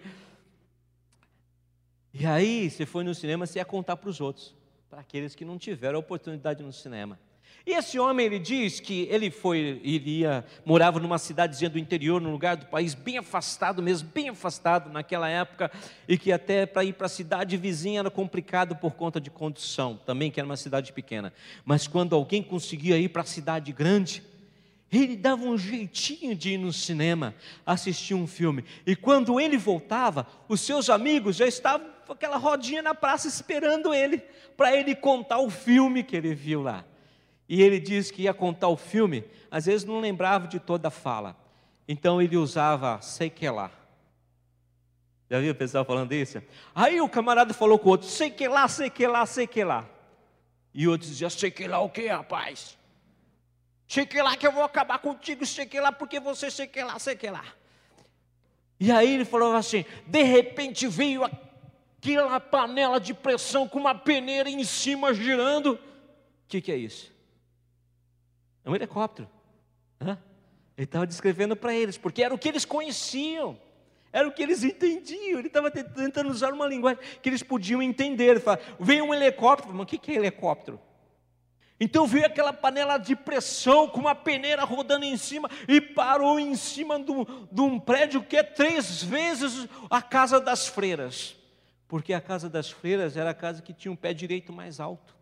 [2.19, 4.55] E aí, você foi no cinema, você ia contar para os outros,
[4.89, 7.19] para aqueles que não tiveram a oportunidade no cinema.
[7.63, 12.31] E esse homem, ele diz que ele foi, iria, morava numa cidadezinha do interior, num
[12.31, 15.69] lugar do país bem afastado mesmo, bem afastado naquela época,
[16.07, 19.99] e que até para ir para a cidade vizinha era complicado por conta de condução,
[20.03, 21.31] também que era uma cidade pequena.
[21.63, 24.23] Mas quando alguém conseguia ir para a cidade grande,
[24.91, 28.65] ele dava um jeitinho de ir no cinema, assistir um filme.
[28.87, 34.19] E quando ele voltava, os seus amigos já estavam aquela rodinha na praça esperando ele,
[34.55, 36.85] para ele contar o filme que ele viu lá.
[37.49, 40.91] E ele diz que ia contar o filme, às vezes não lembrava de toda a
[40.91, 41.35] fala.
[41.87, 43.71] Então ele usava sei que lá.
[45.29, 46.41] Já viu o pessoal falando isso?
[46.73, 49.63] Aí o camarada falou com o outro, sei que lá, sei que lá, sei que
[49.63, 49.85] lá.
[50.73, 52.77] E o outro dizia, sei que lá o que, rapaz?
[53.87, 56.83] Sei que lá que eu vou acabar contigo, sei que lá, porque você sei que
[56.83, 57.43] lá, sei que lá.
[58.79, 61.23] E aí ele falou assim: de repente veio
[61.99, 65.73] aquela panela de pressão com uma peneira em cima girando.
[65.73, 65.79] O
[66.47, 67.11] que, que é isso?
[68.63, 69.29] É um helicóptero.
[69.99, 70.17] Hã?
[70.77, 73.59] Ele estava descrevendo para eles, porque era o que eles conheciam,
[74.13, 75.39] era o que eles entendiam.
[75.39, 78.25] Ele estava tentando usar uma linguagem que eles podiam entender.
[78.25, 80.79] Ele fala, veio um helicóptero, mas o que é helicóptero?
[81.79, 86.55] Então veio aquela panela de pressão com uma peneira rodando em cima e parou em
[86.55, 91.36] cima de um prédio que é três vezes a casa das freiras.
[91.87, 95.15] Porque a casa das freiras era a casa que tinha um pé direito mais alto.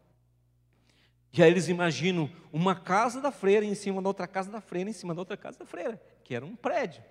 [1.31, 4.89] E aí eles imaginam uma casa da freira em cima da outra casa da freira,
[4.89, 7.03] em cima da outra casa da freira, que era um prédio.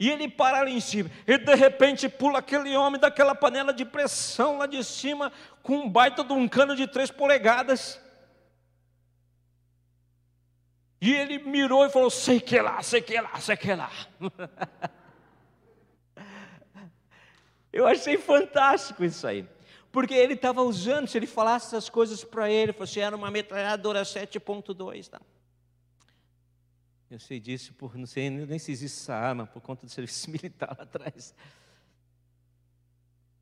[0.00, 3.84] E ele para ali em cima, e de repente pula aquele homem daquela panela de
[3.84, 8.00] pressão lá de cima, com um baita de um cano de três polegadas.
[11.00, 13.90] E ele mirou e falou: sei que lá, sei que lá, sei que lá.
[17.72, 19.46] Eu achei fantástico isso aí.
[19.90, 24.02] Porque ele estava usando, se ele falasse essas coisas para ele, fosse era uma metralhadora
[24.02, 25.08] 7.2.
[25.08, 25.20] Tá?
[27.10, 30.30] Eu sei disso, por não sei nem se existe essa arma, por conta do serviço
[30.30, 31.34] militar lá atrás.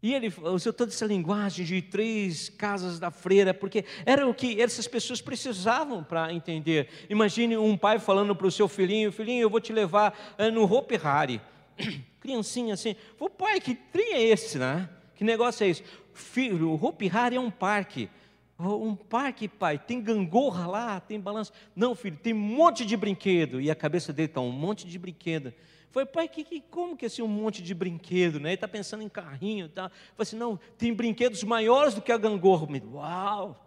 [0.02, 4.60] E ele usou toda essa linguagem de três casas da freira, porque era o que
[4.60, 6.88] essas pessoas precisavam para entender.
[7.10, 10.62] Imagine um pai falando para o seu filhinho: Filhinho, eu vou te levar eh, no
[10.62, 11.40] Hopi Hari.
[12.20, 14.88] Criancinha assim, o pai, que trem é esse, né?
[15.14, 15.84] Que negócio é esse?
[16.12, 18.08] Filho, o Hopi é um parque.
[18.58, 21.52] Um parque, pai, tem gangorra lá, tem balanço.
[21.74, 23.60] Não, filho, tem um monte de brinquedo.
[23.60, 25.52] E a cabeça dele está um monte de brinquedo.
[25.90, 28.50] Foi, pai, que, que, como que é assim um monte de brinquedo, né?
[28.50, 29.88] Ele está pensando em carrinho, tá?
[29.88, 32.66] Falei assim, não, tem brinquedos maiores do que a gangorra.
[32.92, 33.62] Uau!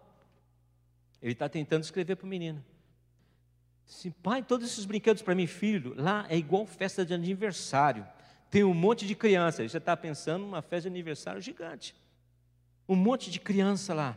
[1.21, 2.63] Ele está tentando escrever para o menino.
[3.89, 8.07] Assim, pai, todos esses brinquedos para mim, filho, lá é igual festa de aniversário.
[8.51, 9.67] Tem um monte de criança.
[9.67, 11.95] Você está pensando numa festa de aniversário gigante.
[12.87, 14.15] Um monte de criança lá.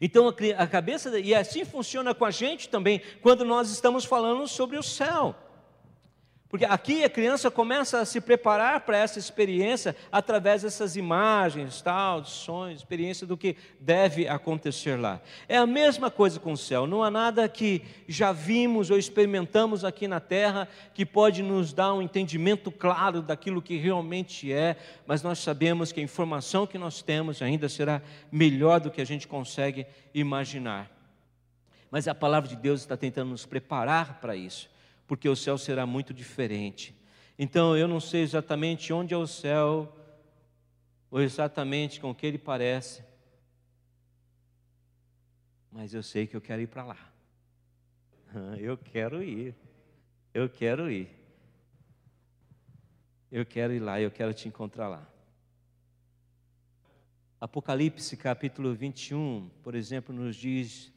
[0.00, 4.78] Então a cabeça, e assim funciona com a gente também, quando nós estamos falando sobre
[4.78, 5.34] o céu.
[6.50, 12.24] Porque aqui a criança começa a se preparar para essa experiência através dessas imagens, tal,
[12.24, 15.20] sonhos, experiência do que deve acontecer lá.
[15.48, 16.88] É a mesma coisa com o céu.
[16.88, 21.94] Não há nada que já vimos ou experimentamos aqui na terra que pode nos dar
[21.94, 27.00] um entendimento claro daquilo que realmente é, mas nós sabemos que a informação que nós
[27.00, 30.90] temos ainda será melhor do que a gente consegue imaginar.
[31.92, 34.68] Mas a palavra de Deus está tentando nos preparar para isso
[35.10, 36.94] porque o céu será muito diferente.
[37.36, 39.92] Então eu não sei exatamente onde é o céu,
[41.10, 43.02] ou exatamente com o que ele parece,
[45.68, 47.12] mas eu sei que eu quero ir para lá.
[48.56, 49.52] Eu quero ir,
[50.32, 51.08] eu quero ir.
[53.32, 55.12] Eu quero ir lá, eu quero te encontrar lá.
[57.40, 60.92] Apocalipse capítulo 21, por exemplo, nos diz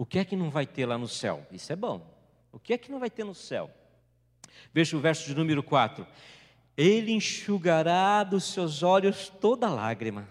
[0.00, 1.46] o que é que não vai ter lá no céu?
[1.52, 2.00] Isso é bom.
[2.50, 3.70] O que é que não vai ter no céu?
[4.72, 6.06] Veja o verso de número 4.
[6.74, 10.26] Ele enxugará dos seus olhos toda lágrima.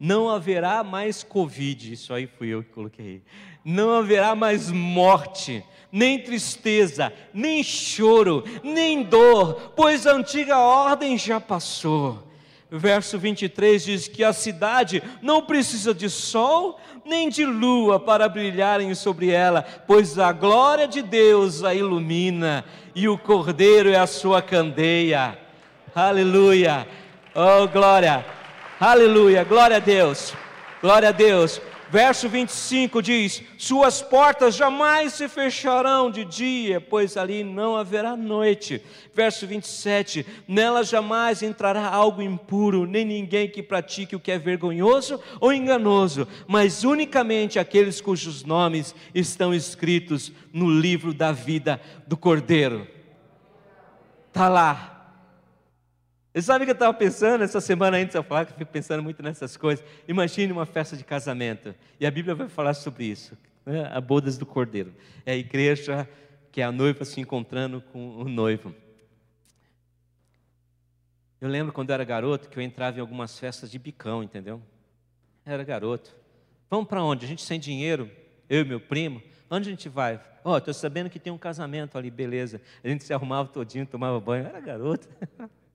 [0.00, 3.22] Não haverá mais Covid, isso aí fui eu que coloquei.
[3.64, 11.40] Não haverá mais morte, nem tristeza, nem choro, nem dor, pois a antiga ordem já
[11.40, 12.27] passou.
[12.70, 18.94] Verso 23 diz que a cidade não precisa de sol nem de lua para brilharem
[18.94, 24.42] sobre ela, pois a glória de Deus a ilumina e o cordeiro é a sua
[24.42, 25.38] candeia.
[25.94, 26.86] Aleluia!
[27.34, 28.26] Oh, glória!
[28.78, 29.44] Aleluia!
[29.44, 30.34] Glória a Deus!
[30.82, 31.62] Glória a Deus!
[31.90, 38.82] Verso 25 diz: Suas portas jamais se fecharão de dia, pois ali não haverá noite.
[39.14, 45.18] Verso 27: Nela jamais entrará algo impuro, nem ninguém que pratique o que é vergonhoso
[45.40, 52.86] ou enganoso, mas unicamente aqueles cujos nomes estão escritos no livro da vida do Cordeiro.
[54.28, 54.97] Está lá,
[56.38, 58.58] você sabe o que eu estava pensando essa semana antes de eu falar, que eu
[58.58, 59.84] fico pensando muito nessas coisas.
[60.06, 63.90] Imagine uma festa de casamento, e a Bíblia vai falar sobre isso, né?
[63.92, 64.94] a bodas do cordeiro.
[65.26, 66.08] É a igreja
[66.52, 68.72] que é a noiva se encontrando com o noivo.
[71.40, 74.62] Eu lembro quando eu era garoto que eu entrava em algumas festas de bicão, entendeu?
[75.44, 76.14] Eu era garoto.
[76.70, 77.24] Vamos para onde?
[77.24, 78.08] A gente sem dinheiro,
[78.48, 79.20] eu e meu primo.
[79.50, 80.20] Onde a gente vai?
[80.44, 82.60] Ó, oh, estou sabendo que tem um casamento ali, beleza.
[82.84, 84.44] A gente se arrumava todinho, tomava banho.
[84.44, 85.08] Eu era garoto.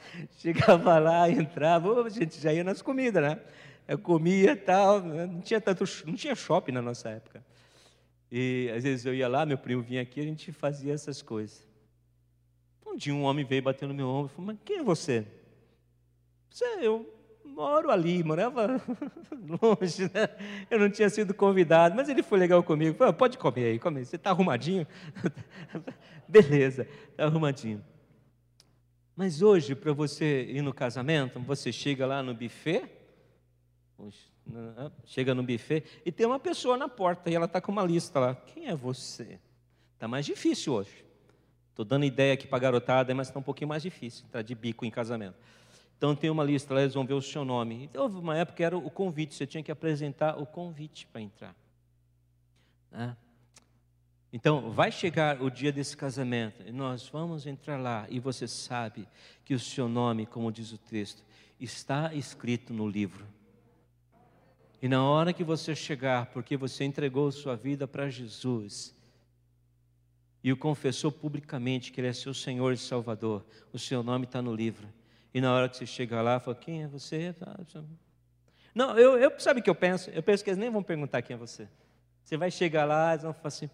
[0.38, 3.40] Chegava lá, entrava, a gente já ia nas comidas, né?
[3.86, 5.26] Eu comia tal, né?
[5.26, 7.42] não tinha tanto, não tinha shopping na nossa época.
[8.30, 11.66] E às vezes eu ia lá, meu primo vinha aqui, a gente fazia essas coisas.
[12.86, 15.26] Um dia um homem veio bater no meu ombro e falou: Mas quem é você?
[16.50, 18.80] Você, eu moro ali, morava
[19.62, 20.28] longe, né?
[20.70, 22.96] Eu não tinha sido convidado, mas ele foi legal comigo.
[22.96, 24.04] Falou, pode comer aí, come.
[24.04, 24.86] Você está arrumadinho?
[26.28, 27.82] Beleza, está arrumadinho.
[29.18, 32.88] Mas hoje, para você ir no casamento, você chega lá no buffet,
[35.04, 38.20] chega no buffet e tem uma pessoa na porta e ela está com uma lista
[38.20, 38.36] lá.
[38.36, 39.40] Quem é você?
[39.94, 41.04] Está mais difícil hoje.
[41.70, 44.54] Estou dando ideia aqui para a garotada, mas está um pouquinho mais difícil, está de
[44.54, 45.34] bico em casamento.
[45.96, 47.86] Então tem uma lista lá, eles vão ver o seu nome.
[47.86, 51.20] Então, houve uma época que era o convite, você tinha que apresentar o convite para
[51.20, 51.56] entrar.
[52.92, 53.16] Né?
[54.32, 59.08] Então, vai chegar o dia desse casamento e nós vamos entrar lá e você sabe
[59.44, 61.24] que o seu nome, como diz o texto,
[61.58, 63.26] está escrito no livro.
[64.80, 68.94] E na hora que você chegar, porque você entregou sua vida para Jesus
[70.44, 74.40] e o confessou publicamente que Ele é seu Senhor e Salvador, o seu nome está
[74.40, 74.86] no livro.
[75.34, 77.34] E na hora que você chegar lá, fala: Quem é você?
[78.74, 80.10] Não, eu, eu sabe o que eu penso?
[80.10, 81.68] Eu penso que eles nem vão perguntar quem é você.
[82.22, 83.68] Você vai chegar lá, eles vão falar assim: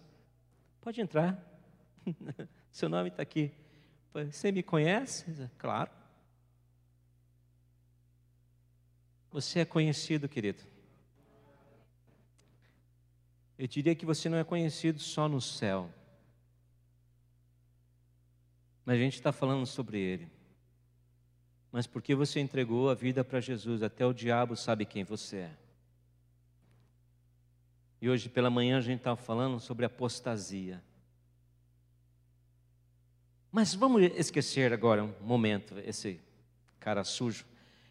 [0.85, 1.43] Pode entrar.
[2.69, 3.51] Seu nome está aqui.
[4.13, 5.25] Você me conhece?
[5.57, 5.89] Claro.
[9.31, 10.61] Você é conhecido, querido.
[13.57, 15.91] Eu diria que você não é conhecido só no céu.
[18.85, 20.31] Mas a gente está falando sobre ele.
[21.71, 25.57] Mas porque você entregou a vida para Jesus, até o diabo sabe quem você é.
[28.05, 30.79] E hoje pela manhã a gente estava falando sobre apostasia.
[33.51, 36.21] Mas vamos esquecer agora um momento esse
[36.79, 37.47] cara sujo.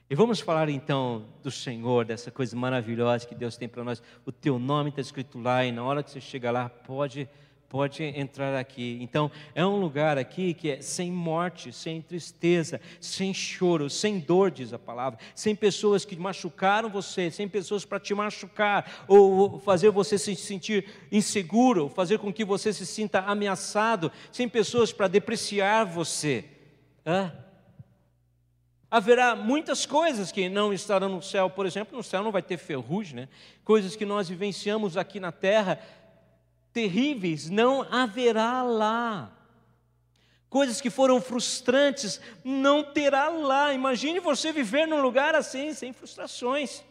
[0.09, 4.01] E vamos falar então do Senhor, dessa coisa maravilhosa que Deus tem para nós.
[4.25, 7.29] O teu nome está escrito lá, e na hora que você chegar lá, pode
[7.69, 8.99] pode entrar aqui.
[9.01, 14.51] Então, é um lugar aqui que é sem morte, sem tristeza, sem choro, sem dor,
[14.51, 19.91] diz a palavra, sem pessoas que machucaram você, sem pessoas para te machucar, ou fazer
[19.91, 25.85] você se sentir inseguro, fazer com que você se sinta ameaçado, sem pessoas para depreciar
[25.85, 26.45] você.
[27.05, 27.33] Hã?
[28.91, 32.57] Haverá muitas coisas que não estarão no céu, por exemplo, no céu não vai ter
[32.57, 33.29] ferrugem, né?
[33.65, 35.81] coisas que nós vivenciamos aqui na terra
[36.75, 39.31] terríveis não haverá lá.
[40.51, 43.73] Coisas que foram frustrantes não terá lá.
[43.73, 46.83] Imagine você viver num lugar assim, sem frustrações.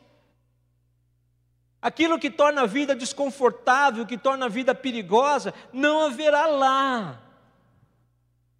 [1.81, 7.21] Aquilo que torna a vida desconfortável, que torna a vida perigosa, não haverá lá.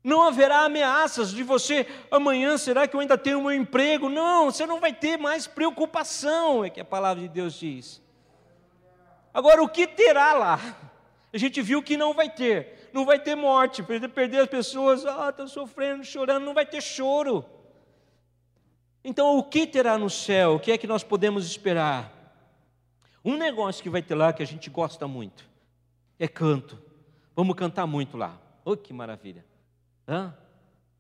[0.04, 4.10] Não haverá ameaças de você, amanhã será que eu ainda tenho meu emprego?
[4.10, 8.02] Não, você não vai ter mais preocupação, é que a palavra de Deus diz.
[9.34, 10.92] Agora, o que terá lá?
[11.34, 12.90] A gente viu que não vai ter.
[12.94, 17.44] Não vai ter morte, perder as pessoas, ah, estão sofrendo, chorando, não vai ter choro.
[19.04, 20.56] Então, o que terá no céu?
[20.56, 22.14] O que é que nós podemos esperar?
[23.26, 25.44] Um negócio que vai ter lá que a gente gosta muito
[26.20, 26.80] é canto.
[27.36, 28.40] Vamos cantar muito lá.
[28.64, 29.44] Oh, que maravilha.
[30.08, 30.34] Hã?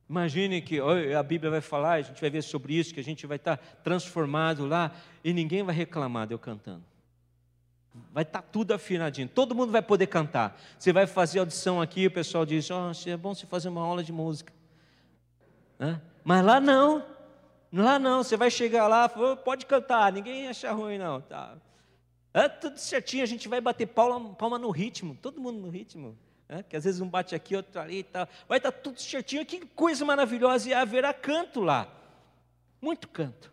[0.09, 0.79] Imagine que
[1.15, 3.57] a Bíblia vai falar, a gente vai ver sobre isso, que a gente vai estar
[3.84, 4.91] transformado lá
[5.23, 6.84] e ninguém vai reclamar de eu cantando.
[8.12, 10.60] Vai estar tudo afinadinho, todo mundo vai poder cantar.
[10.80, 14.04] Você vai fazer audição aqui, o pessoal diz: oh, é bom você fazer uma aula
[14.04, 14.52] de música.
[16.24, 17.06] Mas lá não,
[17.72, 21.22] lá não, você vai chegar lá, pode cantar, ninguém acha ruim, não.
[21.22, 21.56] Tá.
[22.34, 26.18] É tudo certinho, a gente vai bater palma, palma no ritmo, todo mundo no ritmo.
[26.50, 28.28] É, que às vezes um bate aqui, outro ali e tal.
[28.48, 31.88] Vai estar tudo certinho, que coisa maravilhosa, e haverá canto lá.
[32.82, 33.52] Muito canto,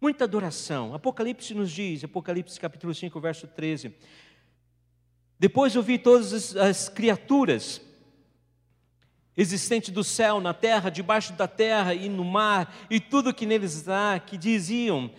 [0.00, 0.94] muita adoração.
[0.94, 3.94] Apocalipse nos diz, Apocalipse capítulo 5, verso 13.
[5.38, 7.80] Depois eu vi todas as, as criaturas
[9.36, 13.88] existentes do céu, na terra, debaixo da terra e no mar, e tudo que neles
[13.88, 15.10] há, que diziam: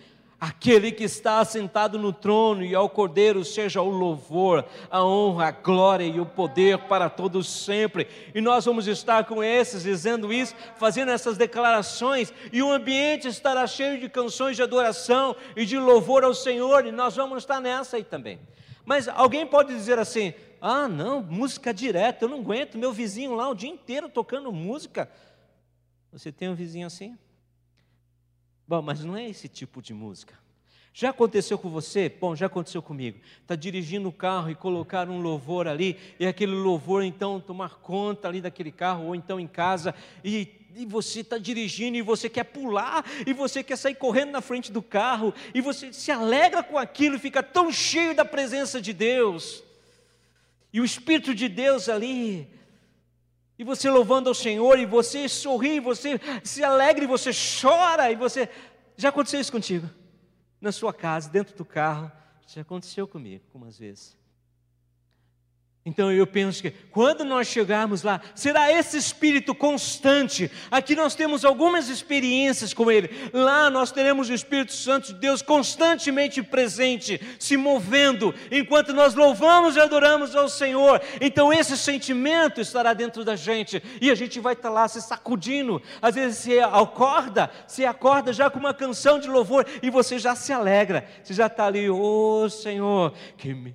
[0.42, 5.50] Aquele que está assentado no trono e ao Cordeiro seja o louvor, a honra, a
[5.52, 8.08] glória e o poder para todos sempre.
[8.34, 13.64] E nós vamos estar com esses dizendo isso, fazendo essas declarações, e o ambiente estará
[13.68, 17.96] cheio de canções de adoração e de louvor ao Senhor, e nós vamos estar nessa
[17.96, 18.40] aí também.
[18.84, 23.48] Mas alguém pode dizer assim: "Ah, não, música direta, eu não aguento meu vizinho lá
[23.48, 25.08] o dia inteiro tocando música".
[26.10, 27.16] Você tem um vizinho assim?
[28.72, 30.32] Bom, mas não é esse tipo de música.
[30.94, 32.08] Já aconteceu com você?
[32.08, 33.20] Bom, já aconteceu comigo.
[33.42, 38.28] Está dirigindo o carro e colocar um louvor ali, e aquele louvor então tomar conta
[38.28, 39.94] ali daquele carro, ou então em casa,
[40.24, 44.40] e, e você está dirigindo e você quer pular, e você quer sair correndo na
[44.40, 48.94] frente do carro, e você se alegra com aquilo, fica tão cheio da presença de
[48.94, 49.62] Deus,
[50.72, 52.48] e o Espírito de Deus ali,
[53.62, 58.16] e você louvando ao Senhor, e você sorri, você se alegra, e você chora, e
[58.16, 58.48] você.
[58.96, 59.88] Já aconteceu isso contigo?
[60.60, 62.10] Na sua casa, dentro do carro?
[62.44, 64.16] Já aconteceu comigo algumas vezes.
[65.84, 70.48] Então eu penso que quando nós chegarmos lá, será esse espírito constante.
[70.70, 73.10] Aqui nós temos algumas experiências com ele.
[73.32, 79.74] Lá nós teremos o Espírito Santo de Deus constantemente presente, se movendo, enquanto nós louvamos
[79.74, 81.02] e adoramos ao Senhor.
[81.20, 85.82] Então esse sentimento estará dentro da gente e a gente vai estar lá se sacudindo.
[86.00, 90.36] Às vezes você acorda, você acorda já com uma canção de louvor e você já
[90.36, 91.08] se alegra.
[91.24, 93.74] Você já está ali, ô oh, Senhor, que me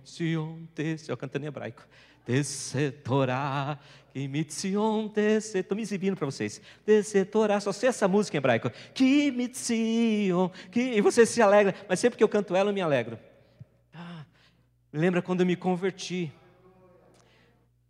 [1.09, 1.83] eu cantando em hebraico.
[2.27, 3.79] Descetorá,
[4.13, 5.09] que mitzion.
[5.15, 6.61] Estou me exibindo para vocês.
[6.85, 8.69] Descetorá, só sei essa música em hebraico.
[8.93, 9.31] Que
[10.69, 10.81] que...
[10.81, 13.17] E você se alegra, mas sempre que eu canto ela, eu me alegro.
[13.93, 14.25] Ah,
[14.91, 16.31] lembra quando eu me converti?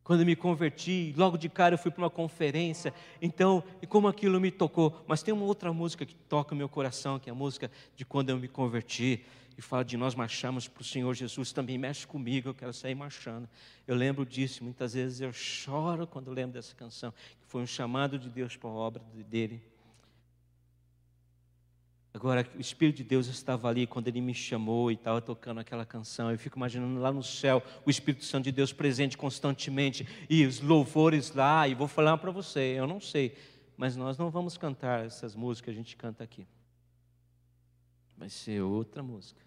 [0.08, 4.39] Quando me converti, logo de cara eu fui para uma conferência, então, e como aquilo
[4.39, 5.03] me tocou.
[5.05, 8.05] Mas tem uma outra música que toca o meu coração, que é a música de
[8.05, 9.26] quando eu me converti
[9.58, 12.95] e fala de nós marcharmos para o Senhor Jesus, também mexe comigo, eu quero sair
[12.95, 13.49] marchando.
[13.86, 18.18] Eu lembro disso, muitas vezes eu choro quando lembro dessa canção, que foi um chamado
[18.18, 19.62] de Deus para a obra dele.
[22.18, 25.86] Agora, o Espírito de Deus estava ali quando ele me chamou e estava tocando aquela
[25.86, 26.32] canção.
[26.32, 30.59] Eu fico imaginando lá no céu o Espírito Santo de Deus presente constantemente e os
[30.59, 31.68] louvores lá.
[31.68, 33.38] E vou falar para você, eu não sei,
[33.78, 36.47] mas nós não vamos cantar essas músicas que a gente canta aqui.
[38.18, 39.39] Vai ser outra música.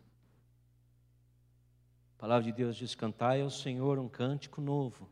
[2.17, 5.11] A palavra de Deus diz: Cantai ao Senhor um cântico novo.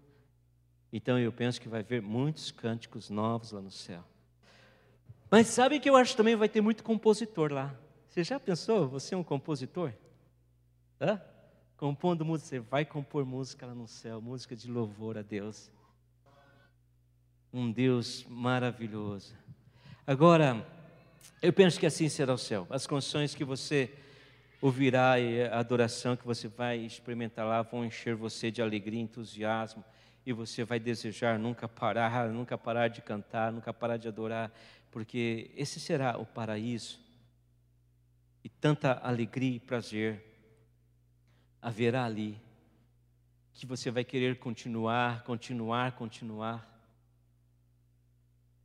[0.93, 4.05] Então eu penso que vai haver muitos cânticos novos lá no céu.
[5.31, 7.75] Mas sabe que eu acho também vai ter muito compositor lá.
[8.09, 8.89] Você já pensou?
[8.89, 9.93] Você é um compositor?
[11.01, 11.21] Hã?
[11.77, 15.71] Compondo música, você vai compor música lá no céu, música de louvor a Deus.
[17.53, 19.35] Um Deus maravilhoso.
[20.07, 20.67] Agora,
[21.43, 22.67] eu penso que assim será o céu.
[22.71, 23.93] As canções que você
[24.61, 29.85] ouvirá e a adoração que você vai experimentar lá vão encher você de alegria, entusiasmo,
[30.27, 34.53] e você vai desejar nunca parar, nunca parar de cantar, nunca parar de adorar,
[34.91, 36.99] porque esse será o paraíso.
[38.43, 40.25] E tanta alegria e prazer
[41.61, 42.41] haverá ali,
[43.53, 46.78] que você vai querer continuar, continuar, continuar.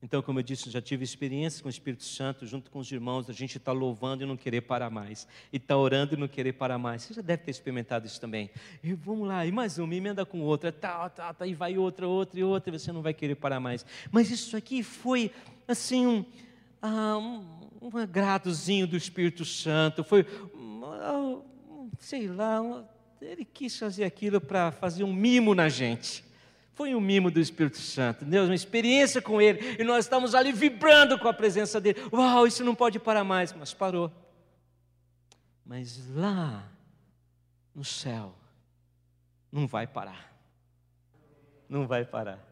[0.03, 3.29] Então, como eu disse, já tive experiência com o Espírito Santo, junto com os irmãos,
[3.29, 6.51] a gente está louvando e não querer parar mais, e está orando e não querer
[6.51, 7.03] parar mais.
[7.03, 8.49] Você já deve ter experimentado isso também.
[8.83, 12.05] E vamos lá, e mais uma, emenda com outra, tal, tal, tal, e vai outra,
[12.05, 13.85] outra e outra, e você não vai querer parar mais.
[14.11, 15.31] Mas isso aqui foi,
[15.65, 16.25] assim, um,
[16.81, 21.49] ah, um, um agradozinho do Espírito Santo, foi, um,
[21.97, 22.61] sei lá,
[23.21, 26.25] ele quis fazer aquilo para fazer um mimo na gente.
[26.73, 30.51] Foi um mimo do Espírito Santo, Deus, uma experiência com Ele, e nós estamos ali
[30.51, 31.99] vibrando com a presença dEle.
[32.11, 34.11] Uau, isso não pode parar mais, mas parou.
[35.63, 36.67] Mas lá
[37.75, 38.35] no céu,
[39.51, 40.33] não vai parar.
[41.69, 42.43] Não vai parar.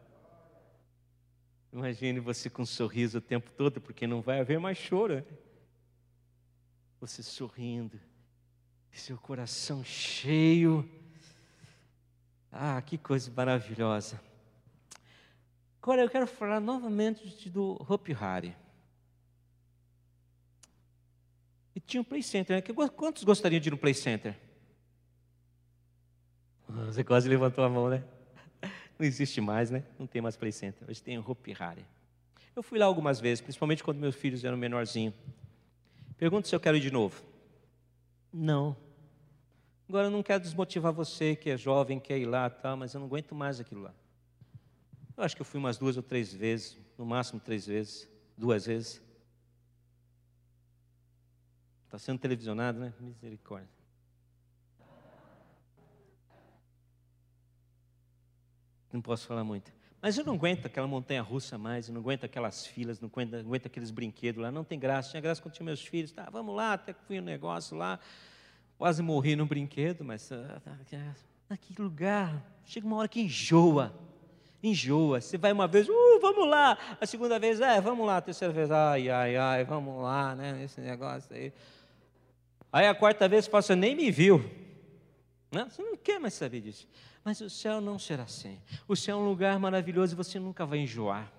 [1.72, 5.16] Imagine você com um sorriso o tempo todo, porque não vai haver mais choro.
[5.16, 5.24] Né?
[7.00, 7.98] Você sorrindo,
[8.92, 10.88] seu coração cheio.
[12.52, 14.20] Ah, que coisa maravilhosa.
[15.80, 18.54] Agora eu quero falar novamente do Hopi Hari.
[21.74, 22.56] E tinha um play center.
[22.56, 22.62] Né?
[22.94, 24.38] Quantos gostariam de ir no play center?
[26.86, 28.04] Você quase levantou a mão, né?
[28.98, 29.82] Não existe mais, né?
[29.98, 30.88] Não tem mais play center.
[30.88, 31.84] Hoje tem o Hopi Hari.
[32.54, 35.14] Eu fui lá algumas vezes, principalmente quando meus filhos eram menorzinhos.
[36.18, 37.20] Pergunto se eu quero ir de novo.
[38.30, 38.76] Não.
[39.88, 43.00] Agora eu não quero desmotivar você que é jovem, quer ir lá, tá, mas eu
[43.00, 43.94] não aguento mais aquilo lá.
[45.16, 48.66] Eu acho que eu fui umas duas ou três vezes, no máximo três vezes, duas
[48.66, 49.02] vezes.
[51.84, 52.94] Está sendo televisionado, né?
[52.98, 53.68] Misericórdia.
[58.92, 59.72] Não posso falar muito.
[60.00, 63.32] Mas eu não aguento aquela montanha russa mais, eu não aguento aquelas filas, não aguento,
[63.32, 65.10] não aguento aqueles brinquedos lá, não tem graça.
[65.10, 68.00] Tinha graça quando tinha meus filhos, tá, vamos lá, até que fui um negócio lá,
[68.82, 70.28] quase morri no brinquedo, mas
[71.48, 73.94] naquele ah, lugar, chega uma hora que enjoa,
[74.60, 75.20] enjoa.
[75.20, 78.52] Você vai uma vez, uh, vamos lá, a segunda vez, é, vamos lá, a terceira
[78.52, 81.52] vez, ai, ai, ai, vamos lá, né, esse negócio aí.
[82.72, 84.50] Aí a quarta vez você nem me viu.
[85.52, 86.88] Não, você não quer mais saber disso.
[87.22, 88.58] Mas o céu não será assim.
[88.88, 91.32] O céu é um lugar maravilhoso e você nunca vai enjoar.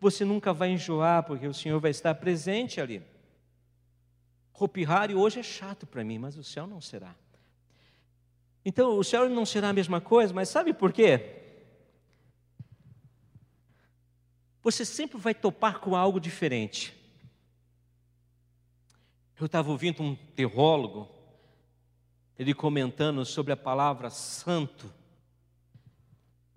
[0.00, 3.00] Você nunca vai enjoar porque o Senhor vai estar presente ali.
[4.58, 7.14] Hopi hoje é chato para mim, mas o céu não será.
[8.64, 11.36] Então, o céu não será a mesma coisa, mas sabe por quê?
[14.62, 16.94] Você sempre vai topar com algo diferente.
[19.40, 21.08] Eu estava ouvindo um teólogo,
[22.38, 24.92] ele comentando sobre a palavra santo.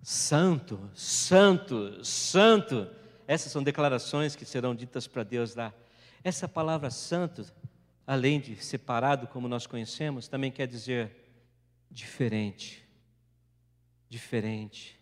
[0.02, 2.90] Santo, santo, santo.
[3.26, 5.72] Essas são declarações que serão ditas para Deus lá.
[6.24, 7.46] Essa palavra santo,
[8.12, 11.10] além de separado como nós conhecemos, também quer dizer
[11.90, 12.86] diferente.
[14.06, 15.00] Diferente.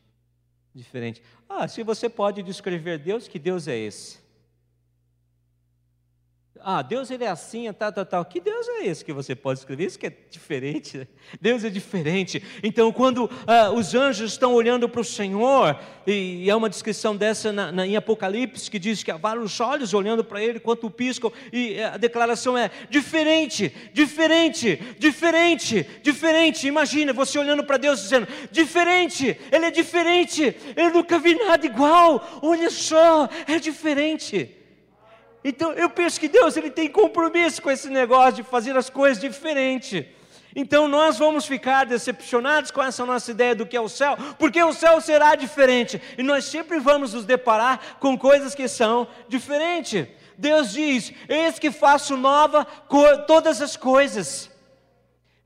[0.73, 1.21] Diferente.
[1.49, 4.21] Ah, se você pode descrever Deus, que Deus é esse?
[6.63, 8.25] Ah, Deus ele é assim, tal, tal, tal.
[8.25, 9.87] Que Deus é esse que você pode escrever?
[9.87, 10.99] Isso que é diferente.
[10.99, 11.07] Né?
[11.41, 12.43] Deus é diferente.
[12.63, 17.17] Então, quando ah, os anjos estão olhando para o Senhor, e, e há uma descrição
[17.17, 20.91] dessa na, na, em Apocalipse, que diz que há vários olhos olhando para ele, quanto
[20.91, 26.67] piscam, e a declaração é diferente, diferente, diferente, diferente.
[26.67, 32.41] Imagina você olhando para Deus dizendo, diferente, Ele é diferente, eu nunca vi nada igual,
[32.43, 34.60] olha só, é diferente.
[35.43, 39.21] Então eu penso que Deus ele tem compromisso com esse negócio de fazer as coisas
[39.21, 40.07] diferente.
[40.55, 44.63] Então nós vamos ficar decepcionados com essa nossa ideia do que é o céu, porque
[44.63, 50.09] o céu será diferente e nós sempre vamos nos deparar com coisas que são diferentes.
[50.37, 52.65] Deus diz: Eis que faço nova
[53.27, 54.51] todas as coisas.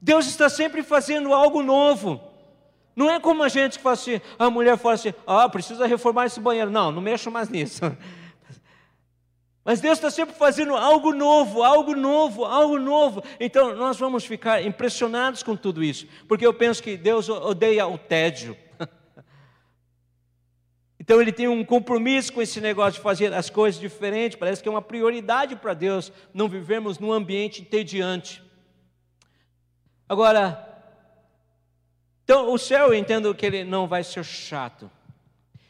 [0.01, 2.21] Deus está sempre fazendo algo novo.
[2.97, 6.27] Não é como a gente que faz assim, a mulher fala assim: ah, precisa reformar
[6.27, 6.71] esse banheiro.
[6.71, 7.81] Não, não mexo mais nisso.
[9.65, 13.25] Mas Deus está sempre fazendo algo novo, algo novo, algo novo.
[13.41, 17.97] Então nós vamos ficar impressionados com tudo isso, porque eu penso que Deus odeia o
[17.97, 18.57] tédio.
[20.97, 24.39] Então ele tem um compromisso com esse negócio de fazer as coisas diferentes.
[24.39, 28.43] Parece que é uma prioridade para Deus não vivermos num ambiente entediante.
[30.09, 30.67] Agora,
[32.25, 34.91] então o céu eu entendo que ele não vai ser chato.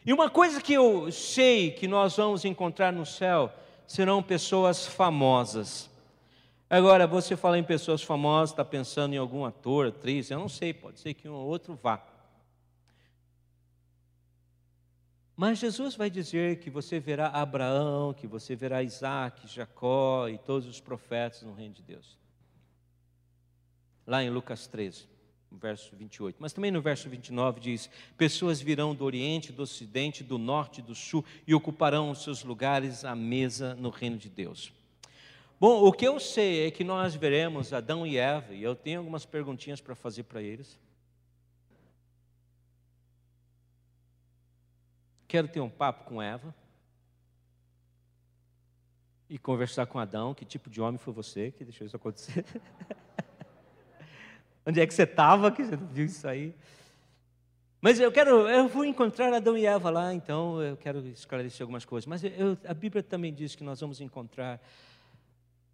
[0.07, 3.53] E uma coisa que eu sei que nós vamos encontrar no céu
[3.87, 5.91] serão pessoas famosas.
[6.69, 10.73] Agora, você fala em pessoas famosas, está pensando em algum ator, atriz, eu não sei,
[10.73, 12.05] pode ser que um ou outro vá.
[15.37, 20.69] Mas Jesus vai dizer que você verá Abraão, que você verá Isaac, Jacó e todos
[20.69, 22.19] os profetas no reino de Deus.
[24.07, 25.14] Lá em Lucas 13
[25.57, 26.37] verso 28.
[26.39, 30.95] Mas também no verso 29 diz: Pessoas virão do Oriente, do Ocidente, do Norte, do
[30.95, 34.73] Sul e ocuparão os seus lugares à mesa no reino de Deus.
[35.59, 38.99] Bom, o que eu sei é que nós veremos Adão e Eva, e eu tenho
[39.01, 40.79] algumas perguntinhas para fazer para eles.
[45.27, 46.55] Quero ter um papo com Eva
[49.29, 50.35] e conversar com Adão.
[50.35, 52.45] Que tipo de homem foi você que deixou isso acontecer?
[54.67, 56.55] Onde é que você estava que você viu isso aí?
[57.81, 61.85] Mas eu quero, eu vou encontrar Adão e Eva lá, então eu quero esclarecer algumas
[61.85, 62.07] coisas.
[62.07, 64.59] Mas eu, a Bíblia também diz que nós vamos encontrar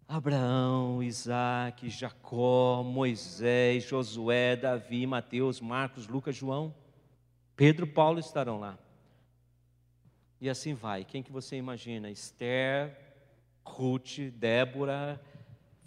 [0.05, 6.75] Abraão, Isaac, Jacó, Moisés, Josué, Davi, Mateus, Marcos, Lucas, João.
[7.55, 8.77] Pedro, Paulo estarão lá.
[10.41, 11.05] E assim vai.
[11.05, 12.09] Quem que você imagina?
[12.11, 12.93] Esther,
[13.63, 15.17] Ruth, Débora.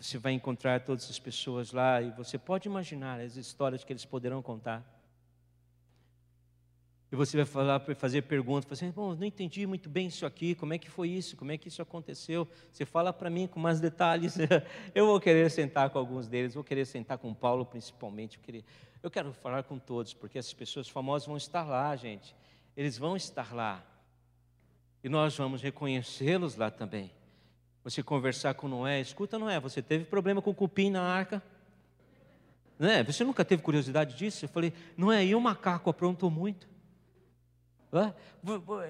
[0.04, 4.04] Você vai encontrar todas as pessoas lá e você pode imaginar as histórias que eles
[4.04, 4.84] poderão contar.
[7.10, 10.74] E você vai falar, fazer perguntas, assim, bom, não entendi muito bem isso aqui, como
[10.74, 12.46] é que foi isso, como é que isso aconteceu?
[12.70, 14.36] Você fala para mim com mais detalhes.
[14.94, 18.36] Eu vou querer sentar com alguns deles, vou querer sentar com Paulo principalmente.
[18.36, 18.64] Eu, querer,
[19.02, 22.36] eu quero falar com todos, porque essas pessoas famosas vão estar lá, gente.
[22.76, 23.82] Eles vão estar lá.
[25.02, 27.10] E nós vamos reconhecê-los lá também.
[27.84, 31.42] Você conversar com Noé, escuta Noé, você teve problema com o cupim na arca?
[32.78, 33.04] Né?
[33.04, 34.46] Você nunca teve curiosidade disso?
[34.46, 36.66] Eu falei, Noé, e o macaco aprontou muito?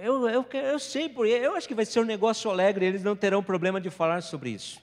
[0.00, 3.42] Eu, eu, eu sei, eu acho que vai ser um negócio alegre, eles não terão
[3.42, 4.80] problema de falar sobre isso.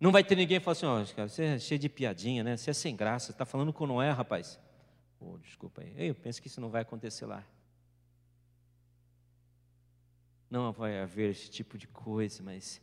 [0.00, 2.56] Não vai ter ninguém fale assim, ó, oh, você é cheio de piadinha, né?
[2.56, 4.58] Você é sem graça, está falando com Noé, rapaz.
[5.20, 6.08] Oh, desculpa aí.
[6.08, 7.44] Eu penso que isso não vai acontecer lá.
[10.50, 12.80] Não vai haver esse tipo de coisa, mas.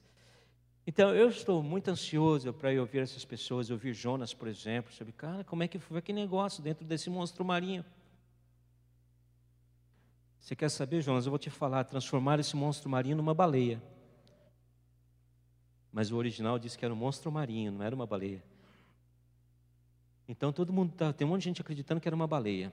[0.86, 5.44] Então, eu estou muito ansioso para ouvir essas pessoas, ouvir Jonas, por exemplo, sobre, cara,
[5.44, 7.84] como é que foi aquele negócio dentro desse monstro marinho?
[10.40, 11.26] Você quer saber, Jonas?
[11.26, 13.82] Eu vou te falar, transformar esse monstro marinho numa baleia.
[15.92, 18.44] Mas o original disse que era um monstro marinho, não era uma baleia.
[20.28, 22.72] Então todo mundo tá, tem um monte de gente acreditando que era uma baleia.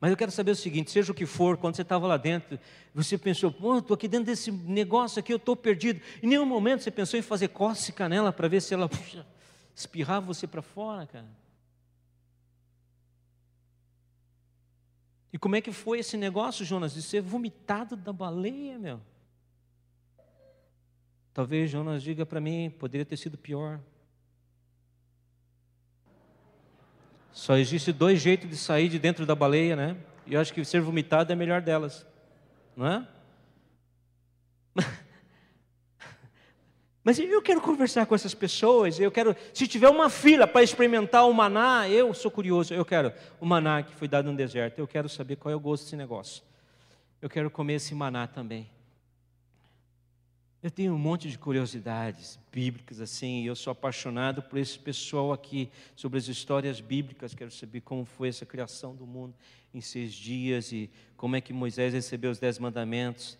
[0.00, 2.58] Mas eu quero saber o seguinte: seja o que for, quando você estava lá dentro,
[2.94, 6.00] você pensou, pô, estou aqui dentro desse negócio aqui, eu estou perdido.
[6.22, 9.26] Em nenhum momento você pensou em fazer cócega nela para ver se ela puxa,
[9.74, 11.28] espirrava você para fora, cara.
[15.32, 19.00] E como é que foi esse negócio, Jonas, de ser vomitado da baleia, meu?
[21.34, 23.78] Talvez Jonas diga para mim, poderia ter sido pior.
[27.36, 29.94] Só existe dois jeitos de sair de dentro da baleia, né?
[30.26, 32.06] E eu acho que ser vomitado é melhor delas,
[32.74, 33.06] não é?
[37.04, 41.28] Mas eu quero conversar com essas pessoas, eu quero, se tiver uma fila para experimentar
[41.28, 44.88] o maná, eu sou curioso, eu quero o maná que foi dado no deserto, eu
[44.88, 46.42] quero saber qual é o gosto desse negócio.
[47.20, 48.66] Eu quero comer esse maná também.
[50.66, 55.32] Eu tenho um monte de curiosidades bíblicas assim, e eu sou apaixonado por esse pessoal
[55.32, 59.32] aqui, sobre as histórias bíblicas, quero saber como foi essa criação do mundo
[59.72, 63.38] em seis dias e como é que Moisés recebeu os dez mandamentos.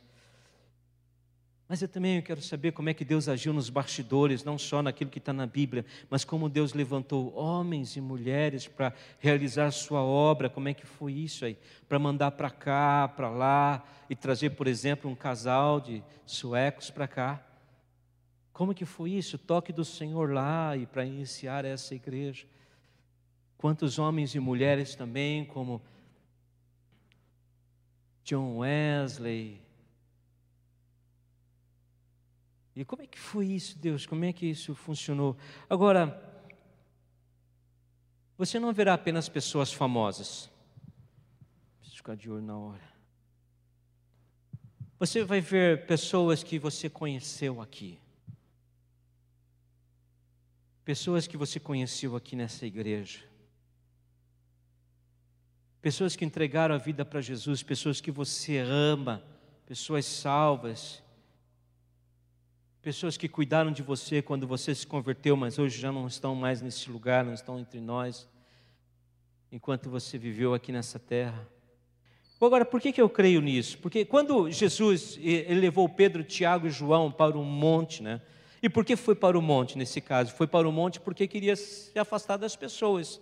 [1.68, 5.10] Mas eu também quero saber como é que Deus agiu nos bastidores, não só naquilo
[5.10, 10.00] que está na Bíblia, mas como Deus levantou homens e mulheres para realizar a sua
[10.00, 11.58] obra, como é que foi isso aí?
[11.88, 17.08] Para mandar para cá, para lá, e trazer, por exemplo, um casal de suecos para
[17.08, 17.44] cá.
[18.52, 19.34] Como que foi isso?
[19.34, 22.46] O toque do Senhor lá e para iniciar essa igreja.
[23.58, 25.82] Quantos homens e mulheres também, como
[28.22, 29.65] John Wesley,
[32.76, 34.04] E como é que foi isso, Deus?
[34.04, 35.34] Como é que isso funcionou?
[35.68, 36.22] Agora,
[38.36, 40.50] você não verá apenas pessoas famosas.
[41.78, 42.94] Preciso ficar de olho na hora.
[44.98, 47.98] Você vai ver pessoas que você conheceu aqui.
[50.84, 53.24] Pessoas que você conheceu aqui nessa igreja.
[55.80, 59.24] Pessoas que entregaram a vida para Jesus, pessoas que você ama,
[59.64, 61.02] pessoas salvas
[62.86, 66.62] pessoas que cuidaram de você quando você se converteu, mas hoje já não estão mais
[66.62, 68.28] nesse lugar, não estão entre nós,
[69.50, 71.48] enquanto você viveu aqui nessa terra.
[72.40, 73.76] Agora, por que, que eu creio nisso?
[73.78, 78.20] Porque quando Jesus ele levou Pedro, Tiago e João para um monte, né?
[78.62, 80.32] E por que foi para o monte nesse caso?
[80.32, 83.20] Foi para o monte porque queria se afastar das pessoas.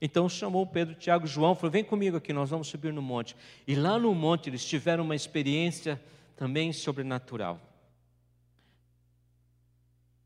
[0.00, 3.36] Então chamou Pedro, Tiago e João, falou: Vem comigo aqui, nós vamos subir no monte.
[3.68, 6.00] E lá no monte eles tiveram uma experiência
[6.34, 7.60] também sobrenatural.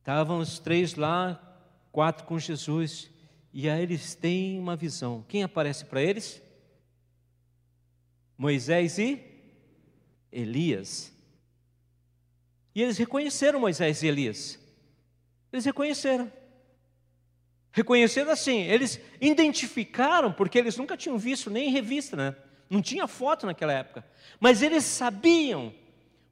[0.07, 1.37] Estavam os três lá,
[1.91, 3.11] quatro com Jesus,
[3.53, 5.25] e aí eles têm uma visão.
[5.27, 6.41] Quem aparece para eles?
[8.39, 9.21] Moisés e
[10.31, 11.13] Elias.
[12.73, 14.61] E eles reconheceram Moisés e Elias.
[15.53, 16.31] Eles reconheceram.
[17.73, 22.37] Reconheceram assim, eles identificaram, porque eles nunca tinham visto nem em revista, né?
[22.71, 24.07] Não tinha foto naquela época.
[24.39, 25.75] Mas eles sabiam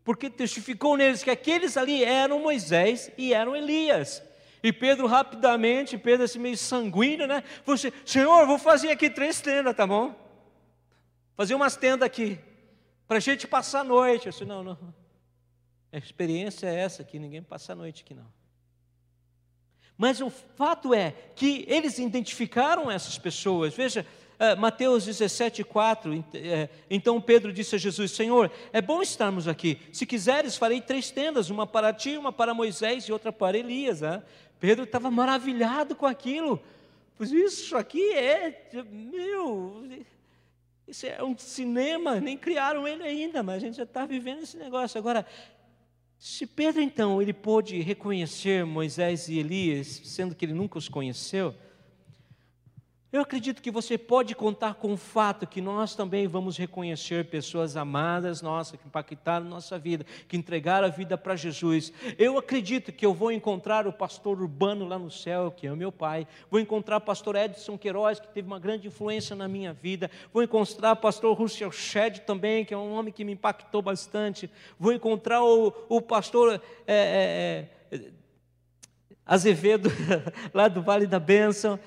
[0.05, 4.23] porque testificou neles que aqueles ali eram Moisés e eram Elias.
[4.63, 7.43] E Pedro rapidamente, Pedro assim meio sanguíneo, né?
[7.67, 10.15] Assim, Senhor, vou fazer aqui três tendas, tá bom?
[11.37, 12.39] Fazer umas tendas aqui,
[13.09, 14.27] para a gente passar a noite.
[14.27, 14.95] Eu disse, não, não.
[15.91, 18.27] A experiência é essa aqui, ninguém passa a noite aqui não.
[19.97, 23.75] Mas o fato é que eles identificaram essas pessoas.
[23.75, 24.05] Veja,
[24.59, 26.25] Mateus 17, 4.
[26.35, 29.79] É, então Pedro disse a Jesus: Senhor, é bom estarmos aqui.
[29.93, 34.01] Se quiseres, farei três tendas: uma para ti, uma para Moisés e outra para Elias.
[34.01, 34.23] Né?
[34.59, 36.61] Pedro estava maravilhado com aquilo.
[37.17, 39.89] Pois isso aqui é, meu,
[40.87, 44.57] isso é um cinema, nem criaram ele ainda, mas a gente já está vivendo esse
[44.57, 44.99] negócio.
[44.99, 45.25] Agora,
[46.19, 51.55] se Pedro então ele pôde reconhecer Moisés e Elias, sendo que ele nunca os conheceu,
[53.15, 57.77] eu acredito que você pode contar com o fato que nós também vamos reconhecer pessoas
[57.77, 61.93] amadas nossas, que impactaram nossa vida, que entregaram a vida para Jesus.
[62.19, 65.77] Eu acredito que eu vou encontrar o pastor Urbano lá no céu, que é o
[65.77, 66.27] meu pai.
[66.51, 70.11] Vou encontrar o pastor Edson Queiroz, que teve uma grande influência na minha vida.
[70.33, 74.51] Vou encontrar o pastor Russell Shedd também, que é um homem que me impactou bastante.
[74.77, 76.61] Vou encontrar o, o pastor.
[76.85, 78.01] É, é, é
[79.25, 79.89] Azevedo,
[80.53, 81.79] lá do Vale da Bênção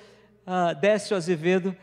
[0.48, 1.76] uh, Décio Azevedo,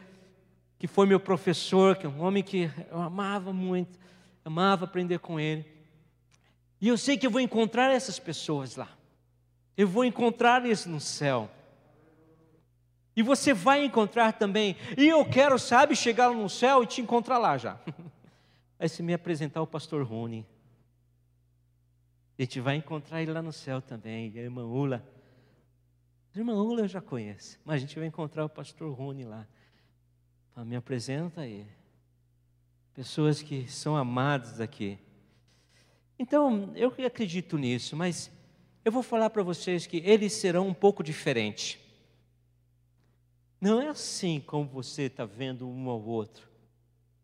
[0.79, 3.99] que foi meu professor, que é um homem que eu amava muito,
[4.45, 5.67] amava aprender com ele.
[6.81, 8.89] E eu sei que eu vou encontrar essas pessoas lá.
[9.77, 11.51] Eu vou encontrar eles no céu.
[13.17, 14.77] E você vai encontrar também.
[14.99, 17.79] E eu quero, sabe, chegar no céu e te encontrar lá já.
[18.79, 20.45] Aí se me apresentar o pastor Rony.
[22.37, 25.14] A gente vai encontrar ele lá no céu também, a irmã Ula.
[26.35, 29.47] A irmã Ula eu já conheço, mas a gente vai encontrar o pastor Rony lá.
[30.53, 31.65] Fala, me apresenta aí.
[32.93, 34.99] Pessoas que são amadas aqui.
[36.19, 38.33] Então, eu acredito nisso, mas
[38.85, 41.79] eu vou falar para vocês que eles serão um pouco diferentes.
[43.61, 46.49] Não é assim como você está vendo um ao outro.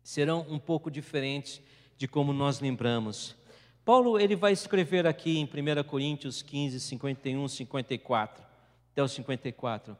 [0.01, 1.61] Serão um pouco diferentes
[1.97, 3.35] de como nós lembramos.
[3.83, 8.50] Paulo ele vai escrever aqui em 1 Coríntios 15, 51, 54
[8.91, 9.97] até o 54.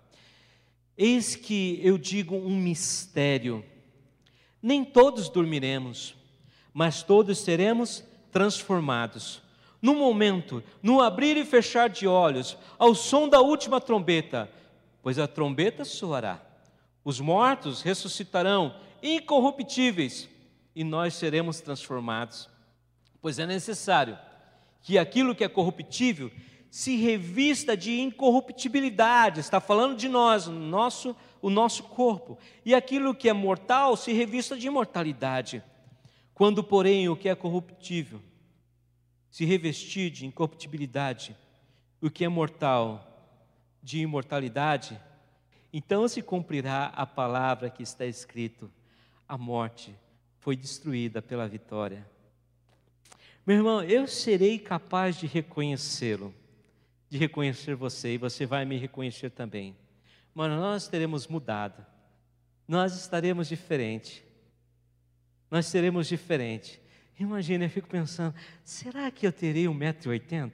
[0.97, 3.63] Eis que eu digo um mistério:
[4.61, 6.15] nem todos dormiremos,
[6.73, 9.41] mas todos seremos transformados.
[9.81, 14.49] No momento, no abrir e fechar de olhos, ao som da última trombeta,
[15.01, 16.39] pois a trombeta soará.
[17.03, 20.29] Os mortos ressuscitarão incorruptíveis
[20.75, 22.47] e nós seremos transformados.
[23.19, 24.17] Pois é necessário
[24.83, 26.31] que aquilo que é corruptível
[26.71, 33.27] se revista de incorruptibilidade, está falando de nós, nosso, o nosso corpo, e aquilo que
[33.27, 35.61] é mortal se revista de imortalidade.
[36.33, 38.21] Quando, porém, o que é corruptível
[39.29, 41.35] se revestir de incorruptibilidade,
[42.01, 43.05] o que é mortal
[43.83, 44.99] de imortalidade,
[45.73, 48.71] então se cumprirá a palavra que está escrito:
[49.27, 49.93] a morte
[50.39, 52.09] foi destruída pela vitória.
[53.45, 56.33] Meu irmão, eu serei capaz de reconhecê-lo
[57.11, 59.75] de reconhecer você e você vai me reconhecer também.
[60.33, 61.85] Mano, nós teremos mudado.
[62.65, 64.23] Nós estaremos diferente.
[65.51, 66.81] Nós seremos diferente.
[67.19, 68.33] Imagina, eu fico pensando,
[68.63, 70.53] será que eu terei 1,80m?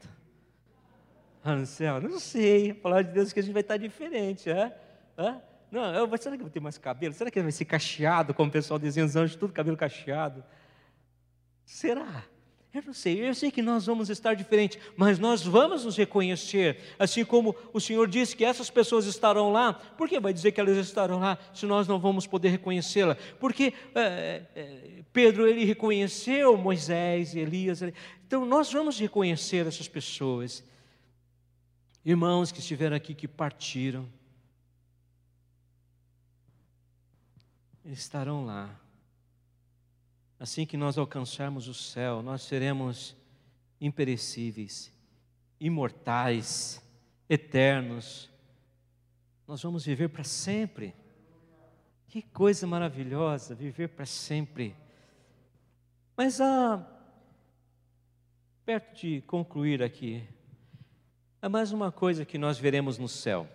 [1.44, 2.72] Ah, no céu, não sei.
[2.72, 4.76] A palavra de Deus é que a gente vai estar diferente, é?
[5.16, 5.36] é?
[5.70, 7.14] Não, eu, será que eu vou ter mais cabelo?
[7.14, 10.44] Será que vai ser cacheado, como o pessoal dizia os anjos, tudo cabelo cacheado?
[11.64, 12.26] Será?
[12.74, 16.78] Eu não sei, eu sei que nós vamos estar diferentes, mas nós vamos nos reconhecer,
[17.00, 20.60] assim como o Senhor disse que essas pessoas estarão lá, por que vai dizer que
[20.60, 23.16] elas estarão lá se nós não vamos poder reconhecê-la?
[23.40, 27.82] Porque é, é, Pedro ele reconheceu Moisés e Elias,
[28.28, 30.64] então nós vamos reconhecer essas pessoas,
[32.06, 34.08] irmãos que estiveram aqui que partiram,
[37.86, 38.87] eles estarão lá.
[40.40, 43.16] Assim que nós alcançarmos o céu, nós seremos
[43.82, 44.92] imperecíveis,
[45.60, 46.82] imortais,
[47.28, 48.30] eternos.
[49.48, 50.94] Nós vamos viver para sempre.
[52.08, 54.76] Que coisa maravilhosa, viver para sempre.
[56.16, 56.86] Mas há,
[58.66, 60.24] perto de concluir aqui,
[61.42, 63.48] há mais uma coisa que nós veremos no céu.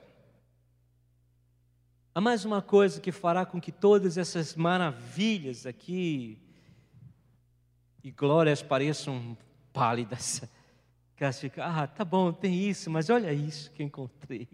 [2.15, 6.42] Há mais uma coisa que fará com que todas essas maravilhas aqui,
[8.03, 9.37] e glórias pareçam
[9.73, 10.43] pálidas.
[11.15, 14.49] Que elas ficam, ah, tá bom, tem isso, mas olha isso que encontrei.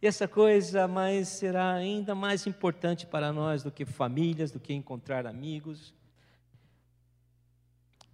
[0.00, 4.72] E essa coisa mais será ainda mais importante para nós do que famílias, do que
[4.72, 5.94] encontrar amigos,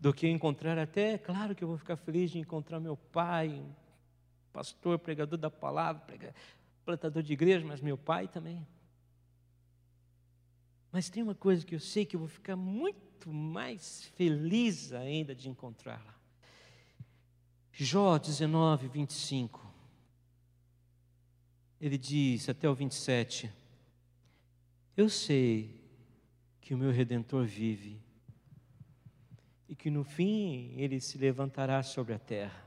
[0.00, 3.64] do que encontrar até, claro que eu vou ficar feliz de encontrar meu pai,
[4.52, 6.02] pastor, pregador da palavra,
[6.84, 8.66] plantador de igreja, mas meu pai também.
[10.92, 12.98] Mas tem uma coisa que eu sei que eu vou ficar muito
[13.32, 16.14] mais feliz ainda de encontrá-la.
[17.72, 19.64] Jó 19, 25.
[21.80, 23.50] Ele diz até o 27.
[24.96, 25.82] Eu sei
[26.60, 28.00] que o meu redentor vive
[29.68, 32.64] e que no fim ele se levantará sobre a terra.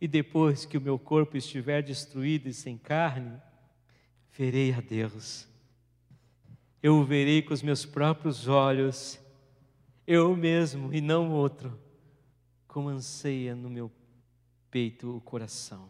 [0.00, 3.40] E depois que o meu corpo estiver destruído e sem carne,
[4.32, 5.48] verei a Deus.
[6.82, 9.20] Eu o verei com os meus próprios olhos,
[10.06, 11.78] eu mesmo e não outro,
[12.66, 13.90] como anseia no meu
[14.70, 15.88] peito o coração.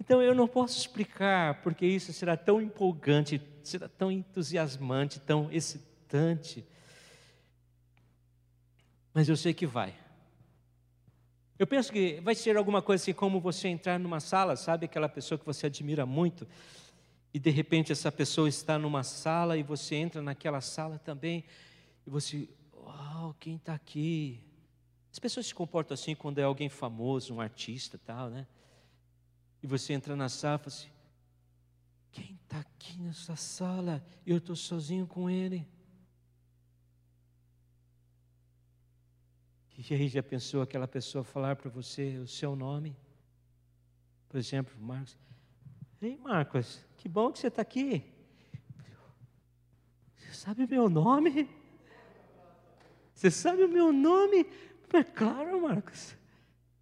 [0.00, 6.66] Então eu não posso explicar porque isso será tão empolgante, será tão entusiasmante, tão excitante.
[9.14, 9.94] Mas eu sei que vai.
[11.56, 15.08] Eu penso que vai ser alguma coisa assim como você entrar numa sala, sabe aquela
[15.08, 16.46] pessoa que você admira muito,
[17.34, 21.44] e de repente essa pessoa está numa sala e você entra naquela sala também,
[22.06, 24.40] e você, uau, quem está aqui?
[25.10, 28.46] As pessoas se comportam assim quando é alguém famoso, um artista tal, né?
[29.60, 30.90] E você entra na sala e fala assim,
[32.12, 34.04] quem está aqui nessa sala?
[34.24, 35.66] Eu estou sozinho com ele.
[39.76, 42.96] E aí já pensou aquela pessoa falar para você o seu nome?
[44.28, 45.18] Por exemplo, Marcos.
[46.04, 48.04] Ei, Marcos, que bom que você está aqui.
[50.18, 51.48] Você sabe meu nome?
[53.14, 54.46] Você sabe o meu nome?
[54.92, 56.14] É claro, Marcos.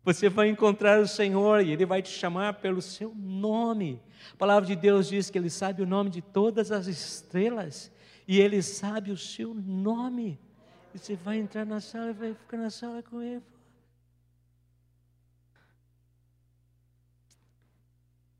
[0.03, 4.03] Você vai encontrar o Senhor e Ele vai te chamar pelo seu nome.
[4.33, 7.93] A palavra de Deus diz que Ele sabe o nome de todas as estrelas
[8.27, 10.37] e Ele sabe o seu nome.
[10.93, 13.45] E você vai entrar na sala e vai ficar na sala com ele.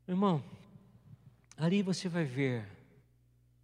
[0.05, 0.43] Irmão,
[1.63, 2.67] ali você vai ver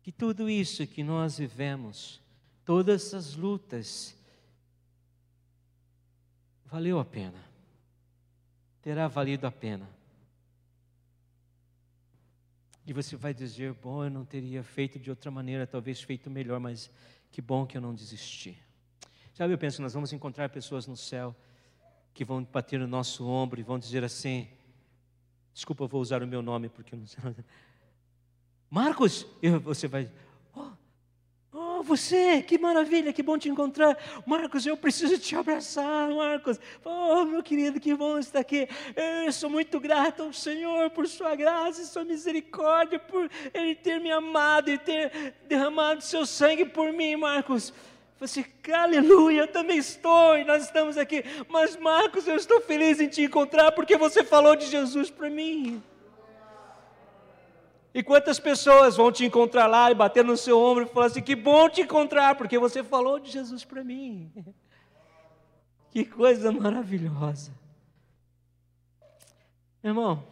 [0.02, 2.22] que tudo isso que nós vivemos,
[2.64, 4.16] todas essas lutas,
[6.66, 7.44] valeu a pena.
[8.82, 9.86] Terá valido a pena.
[12.88, 16.58] E você vai dizer: bom, eu não teria feito de outra maneira, talvez feito melhor,
[16.58, 16.90] mas
[17.30, 18.58] que bom que eu não desisti.
[19.34, 21.36] Sabe, eu penso nós vamos encontrar pessoas no céu
[22.14, 24.48] que vão bater no nosso ombro e vão dizer assim:
[25.54, 27.22] desculpa, eu vou usar o meu nome porque eu não sei.
[28.70, 29.26] Marcos,
[29.64, 30.08] você vai,
[30.56, 30.68] oh,
[31.52, 33.98] oh, você, que maravilha, que bom te encontrar.
[34.28, 36.60] Marcos, eu preciso te abraçar, Marcos.
[36.86, 38.70] Oh, meu querido, que bom estar aqui.
[39.26, 44.00] Eu sou muito grato ao Senhor por sua graça e sua misericórdia, por Ele ter
[44.00, 47.74] me amado e ter derramado seu sangue por mim, Marcos.
[48.20, 51.24] Você, aleluia, eu também estou, e nós estamos aqui.
[51.48, 55.82] Mas, Marcos, eu estou feliz em te encontrar porque você falou de Jesus para mim.
[58.00, 61.22] E quantas pessoas vão te encontrar lá e bater no seu ombro e falar assim:
[61.22, 64.32] que bom te encontrar, porque você falou de Jesus para mim.
[65.92, 67.52] Que coisa maravilhosa.
[69.84, 70.24] Irmão,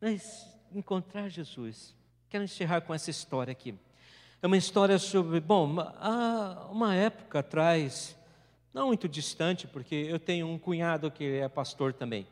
[0.00, 1.94] mas encontrar Jesus.
[2.28, 3.74] Quero encerrar com essa história aqui.
[4.42, 8.16] É uma história sobre, bom, há uma época atrás,
[8.74, 12.26] não muito distante, porque eu tenho um cunhado que é pastor também.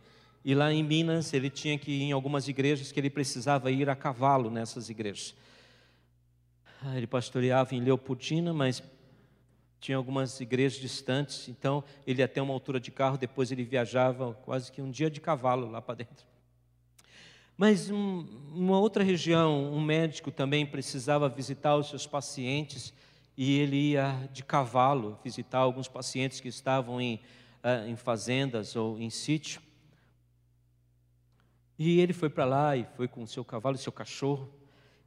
[0.49, 3.91] E lá em Minas ele tinha que ir em algumas igrejas que ele precisava ir
[3.91, 5.35] a cavalo nessas igrejas.
[6.81, 8.83] Ah, ele pastoreava em Leopoldina, mas
[9.79, 14.33] tinha algumas igrejas distantes, então ele ia até uma altura de carro, depois ele viajava
[14.43, 16.27] quase que um dia de cavalo lá para dentro.
[17.55, 18.25] Mas um,
[18.55, 22.95] uma outra região, um médico também precisava visitar os seus pacientes
[23.37, 27.17] e ele ia de cavalo visitar alguns pacientes que estavam em,
[27.63, 29.68] uh, em fazendas ou em sítio.
[31.79, 34.53] E ele foi para lá e foi com o seu cavalo e seu cachorro.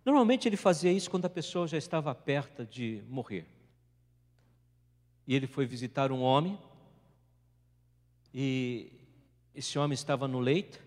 [0.06, 3.46] Normalmente ele fazia isso quando a pessoa já estava perto de morrer.
[5.28, 6.58] E ele foi visitar um homem,
[8.34, 8.92] e
[9.54, 10.82] esse homem estava no leito,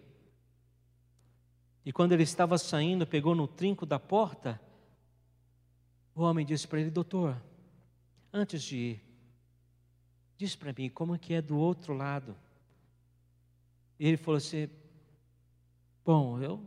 [1.84, 4.60] e quando ele estava saindo, pegou no trinco da porta,
[6.14, 7.40] o homem disse para ele: Doutor,
[8.32, 9.04] antes de ir,
[10.36, 12.34] diz para mim como é que é do outro lado.
[13.98, 14.68] E ele falou assim:
[16.04, 16.60] Bom, eu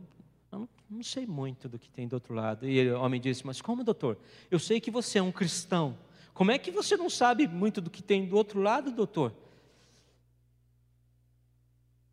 [0.50, 2.68] não, não sei muito do que tem do outro lado.
[2.68, 4.18] E o homem disse: Mas como, doutor?
[4.50, 5.96] Eu sei que você é um cristão.
[6.34, 9.32] Como é que você não sabe muito do que tem do outro lado, doutor?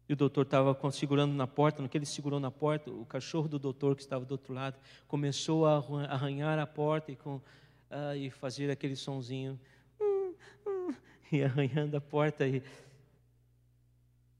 [0.07, 3.47] E o doutor estava segurando na porta, no que ele segurou na porta, o cachorro
[3.47, 5.77] do doutor que estava do outro lado começou a
[6.09, 7.41] arranhar a porta e, com,
[7.89, 9.59] ah, e fazer aquele sonzinho.
[9.99, 10.33] Hum,
[10.67, 10.93] hum,
[11.31, 12.47] e arranhando a porta.
[12.47, 12.61] E,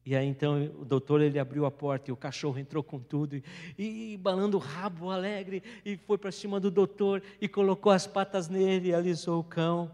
[0.06, 3.36] e aí então o doutor ele abriu a porta e o cachorro entrou com tudo
[3.36, 8.06] e, e balando o rabo alegre e foi para cima do doutor e colocou as
[8.06, 9.92] patas nele e alisou o cão.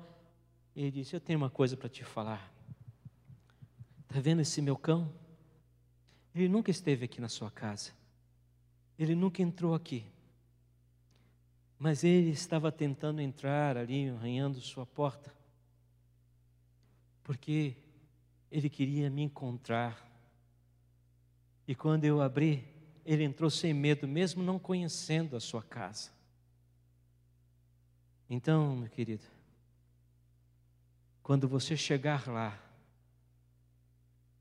[0.75, 2.53] E ele disse: Eu tenho uma coisa para te falar.
[4.09, 5.09] Está vendo esse meu cão?
[6.35, 7.91] Ele nunca esteve aqui na sua casa.
[8.99, 10.05] Ele nunca entrou aqui.
[11.79, 15.33] Mas ele estava tentando entrar ali, arranhando sua porta,
[17.23, 17.75] porque
[18.51, 20.07] ele queria me encontrar.
[21.67, 22.67] E quando eu abri,
[23.05, 26.11] ele entrou sem medo, mesmo não conhecendo a sua casa.
[28.29, 29.25] Então, meu querido,
[31.23, 32.59] quando você chegar lá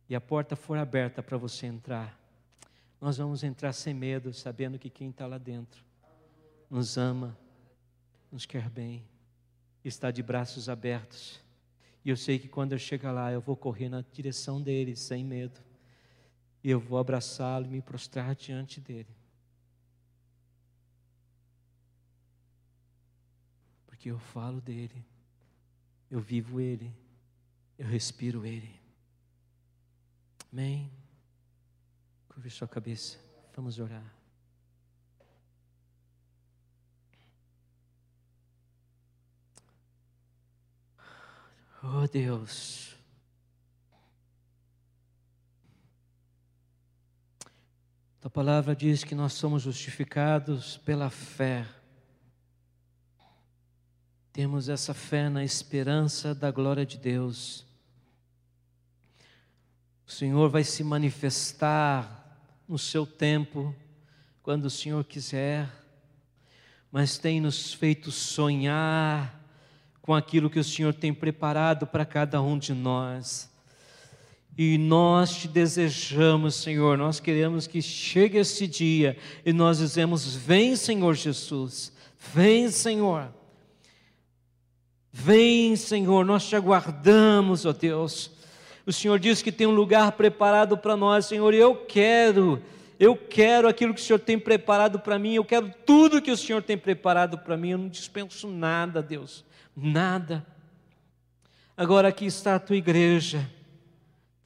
[0.08, 2.18] e a porta for aberta para você entrar,
[3.00, 5.84] nós vamos entrar sem medo, sabendo que quem está lá dentro
[6.68, 7.36] nos ama,
[8.30, 9.04] nos quer bem,
[9.84, 11.40] está de braços abertos.
[12.04, 15.24] E eu sei que quando eu chegar lá, eu vou correr na direção dele, sem
[15.24, 15.60] medo.
[16.62, 19.14] E eu vou abraçá-lo e me prostrar diante dele.
[23.86, 25.04] Porque eu falo dele,
[26.10, 26.90] eu vivo ele,
[27.78, 28.80] eu respiro ele.
[30.50, 30.90] Amém?
[32.28, 33.18] Curve sua cabeça,
[33.54, 34.19] vamos orar.
[41.82, 42.94] Oh Deus.
[48.22, 51.66] A palavra diz que nós somos justificados pela fé.
[54.30, 57.64] Temos essa fé na esperança da glória de Deus.
[60.06, 63.74] O Senhor vai se manifestar no seu tempo,
[64.42, 65.68] quando o Senhor quiser,
[66.92, 69.39] mas tem nos feito sonhar
[70.10, 73.48] com aquilo que o Senhor tem preparado para cada um de nós.
[74.58, 80.74] E nós te desejamos, Senhor, nós queremos que chegue esse dia e nós dizemos: Vem,
[80.74, 83.32] Senhor Jesus, vem, Senhor.
[85.12, 88.32] Vem, Senhor, nós te aguardamos, ó Deus.
[88.84, 92.60] O Senhor diz que tem um lugar preparado para nós, Senhor, e eu quero,
[92.98, 96.36] eu quero aquilo que o Senhor tem preparado para mim, eu quero tudo que o
[96.36, 99.48] Senhor tem preparado para mim, eu não dispenso nada, Deus,
[99.80, 100.46] nada.
[101.76, 103.48] Agora aqui está a tua igreja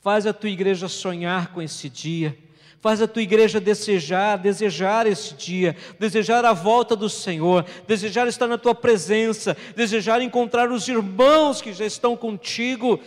[0.05, 2.37] Faz a tua igreja sonhar com esse dia.
[2.78, 8.47] Faz a tua igreja desejar, desejar esse dia, desejar a volta do Senhor, desejar estar
[8.47, 13.01] na tua presença, desejar encontrar os irmãos que já estão contigo,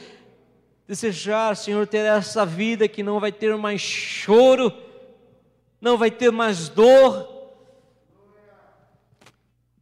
[0.88, 4.74] desejar, Senhor, ter essa vida que não vai ter mais choro,
[5.80, 7.37] não vai ter mais dor.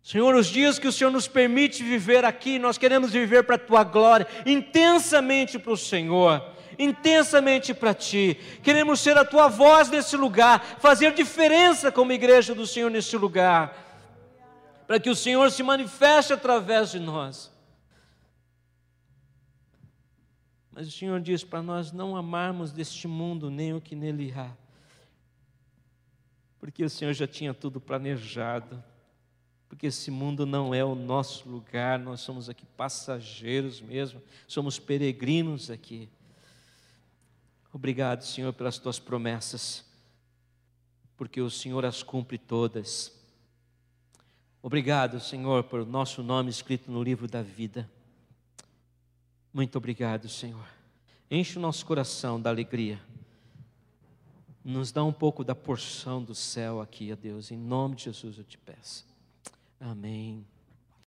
[0.05, 3.57] Senhor, os dias que o Senhor nos permite viver aqui, nós queremos viver para a
[3.57, 8.37] tua glória, intensamente para o Senhor intensamente para Ti.
[8.61, 13.73] Queremos ser a Tua voz nesse lugar, fazer diferença como igreja do Senhor nesse lugar,
[14.85, 17.49] para que o Senhor se manifeste através de nós.
[20.69, 24.51] Mas o Senhor diz para nós não amarmos deste mundo nem o que nele há,
[26.59, 28.83] porque o Senhor já tinha tudo planejado
[29.67, 35.69] porque esse mundo não é o nosso lugar, nós somos aqui passageiros mesmo, somos peregrinos
[35.69, 36.09] aqui.
[37.73, 39.83] Obrigado, Senhor, pelas tuas promessas,
[41.17, 43.11] porque o Senhor as cumpre todas.
[44.61, 47.89] Obrigado, Senhor, por nosso nome escrito no livro da vida.
[49.53, 50.67] Muito obrigado, Senhor.
[51.29, 52.99] Enche o nosso coração da alegria.
[54.63, 57.51] Nos dá um pouco da porção do céu aqui, ó Deus.
[57.51, 59.14] Em nome de Jesus eu te peço.
[59.85, 60.47] Amém.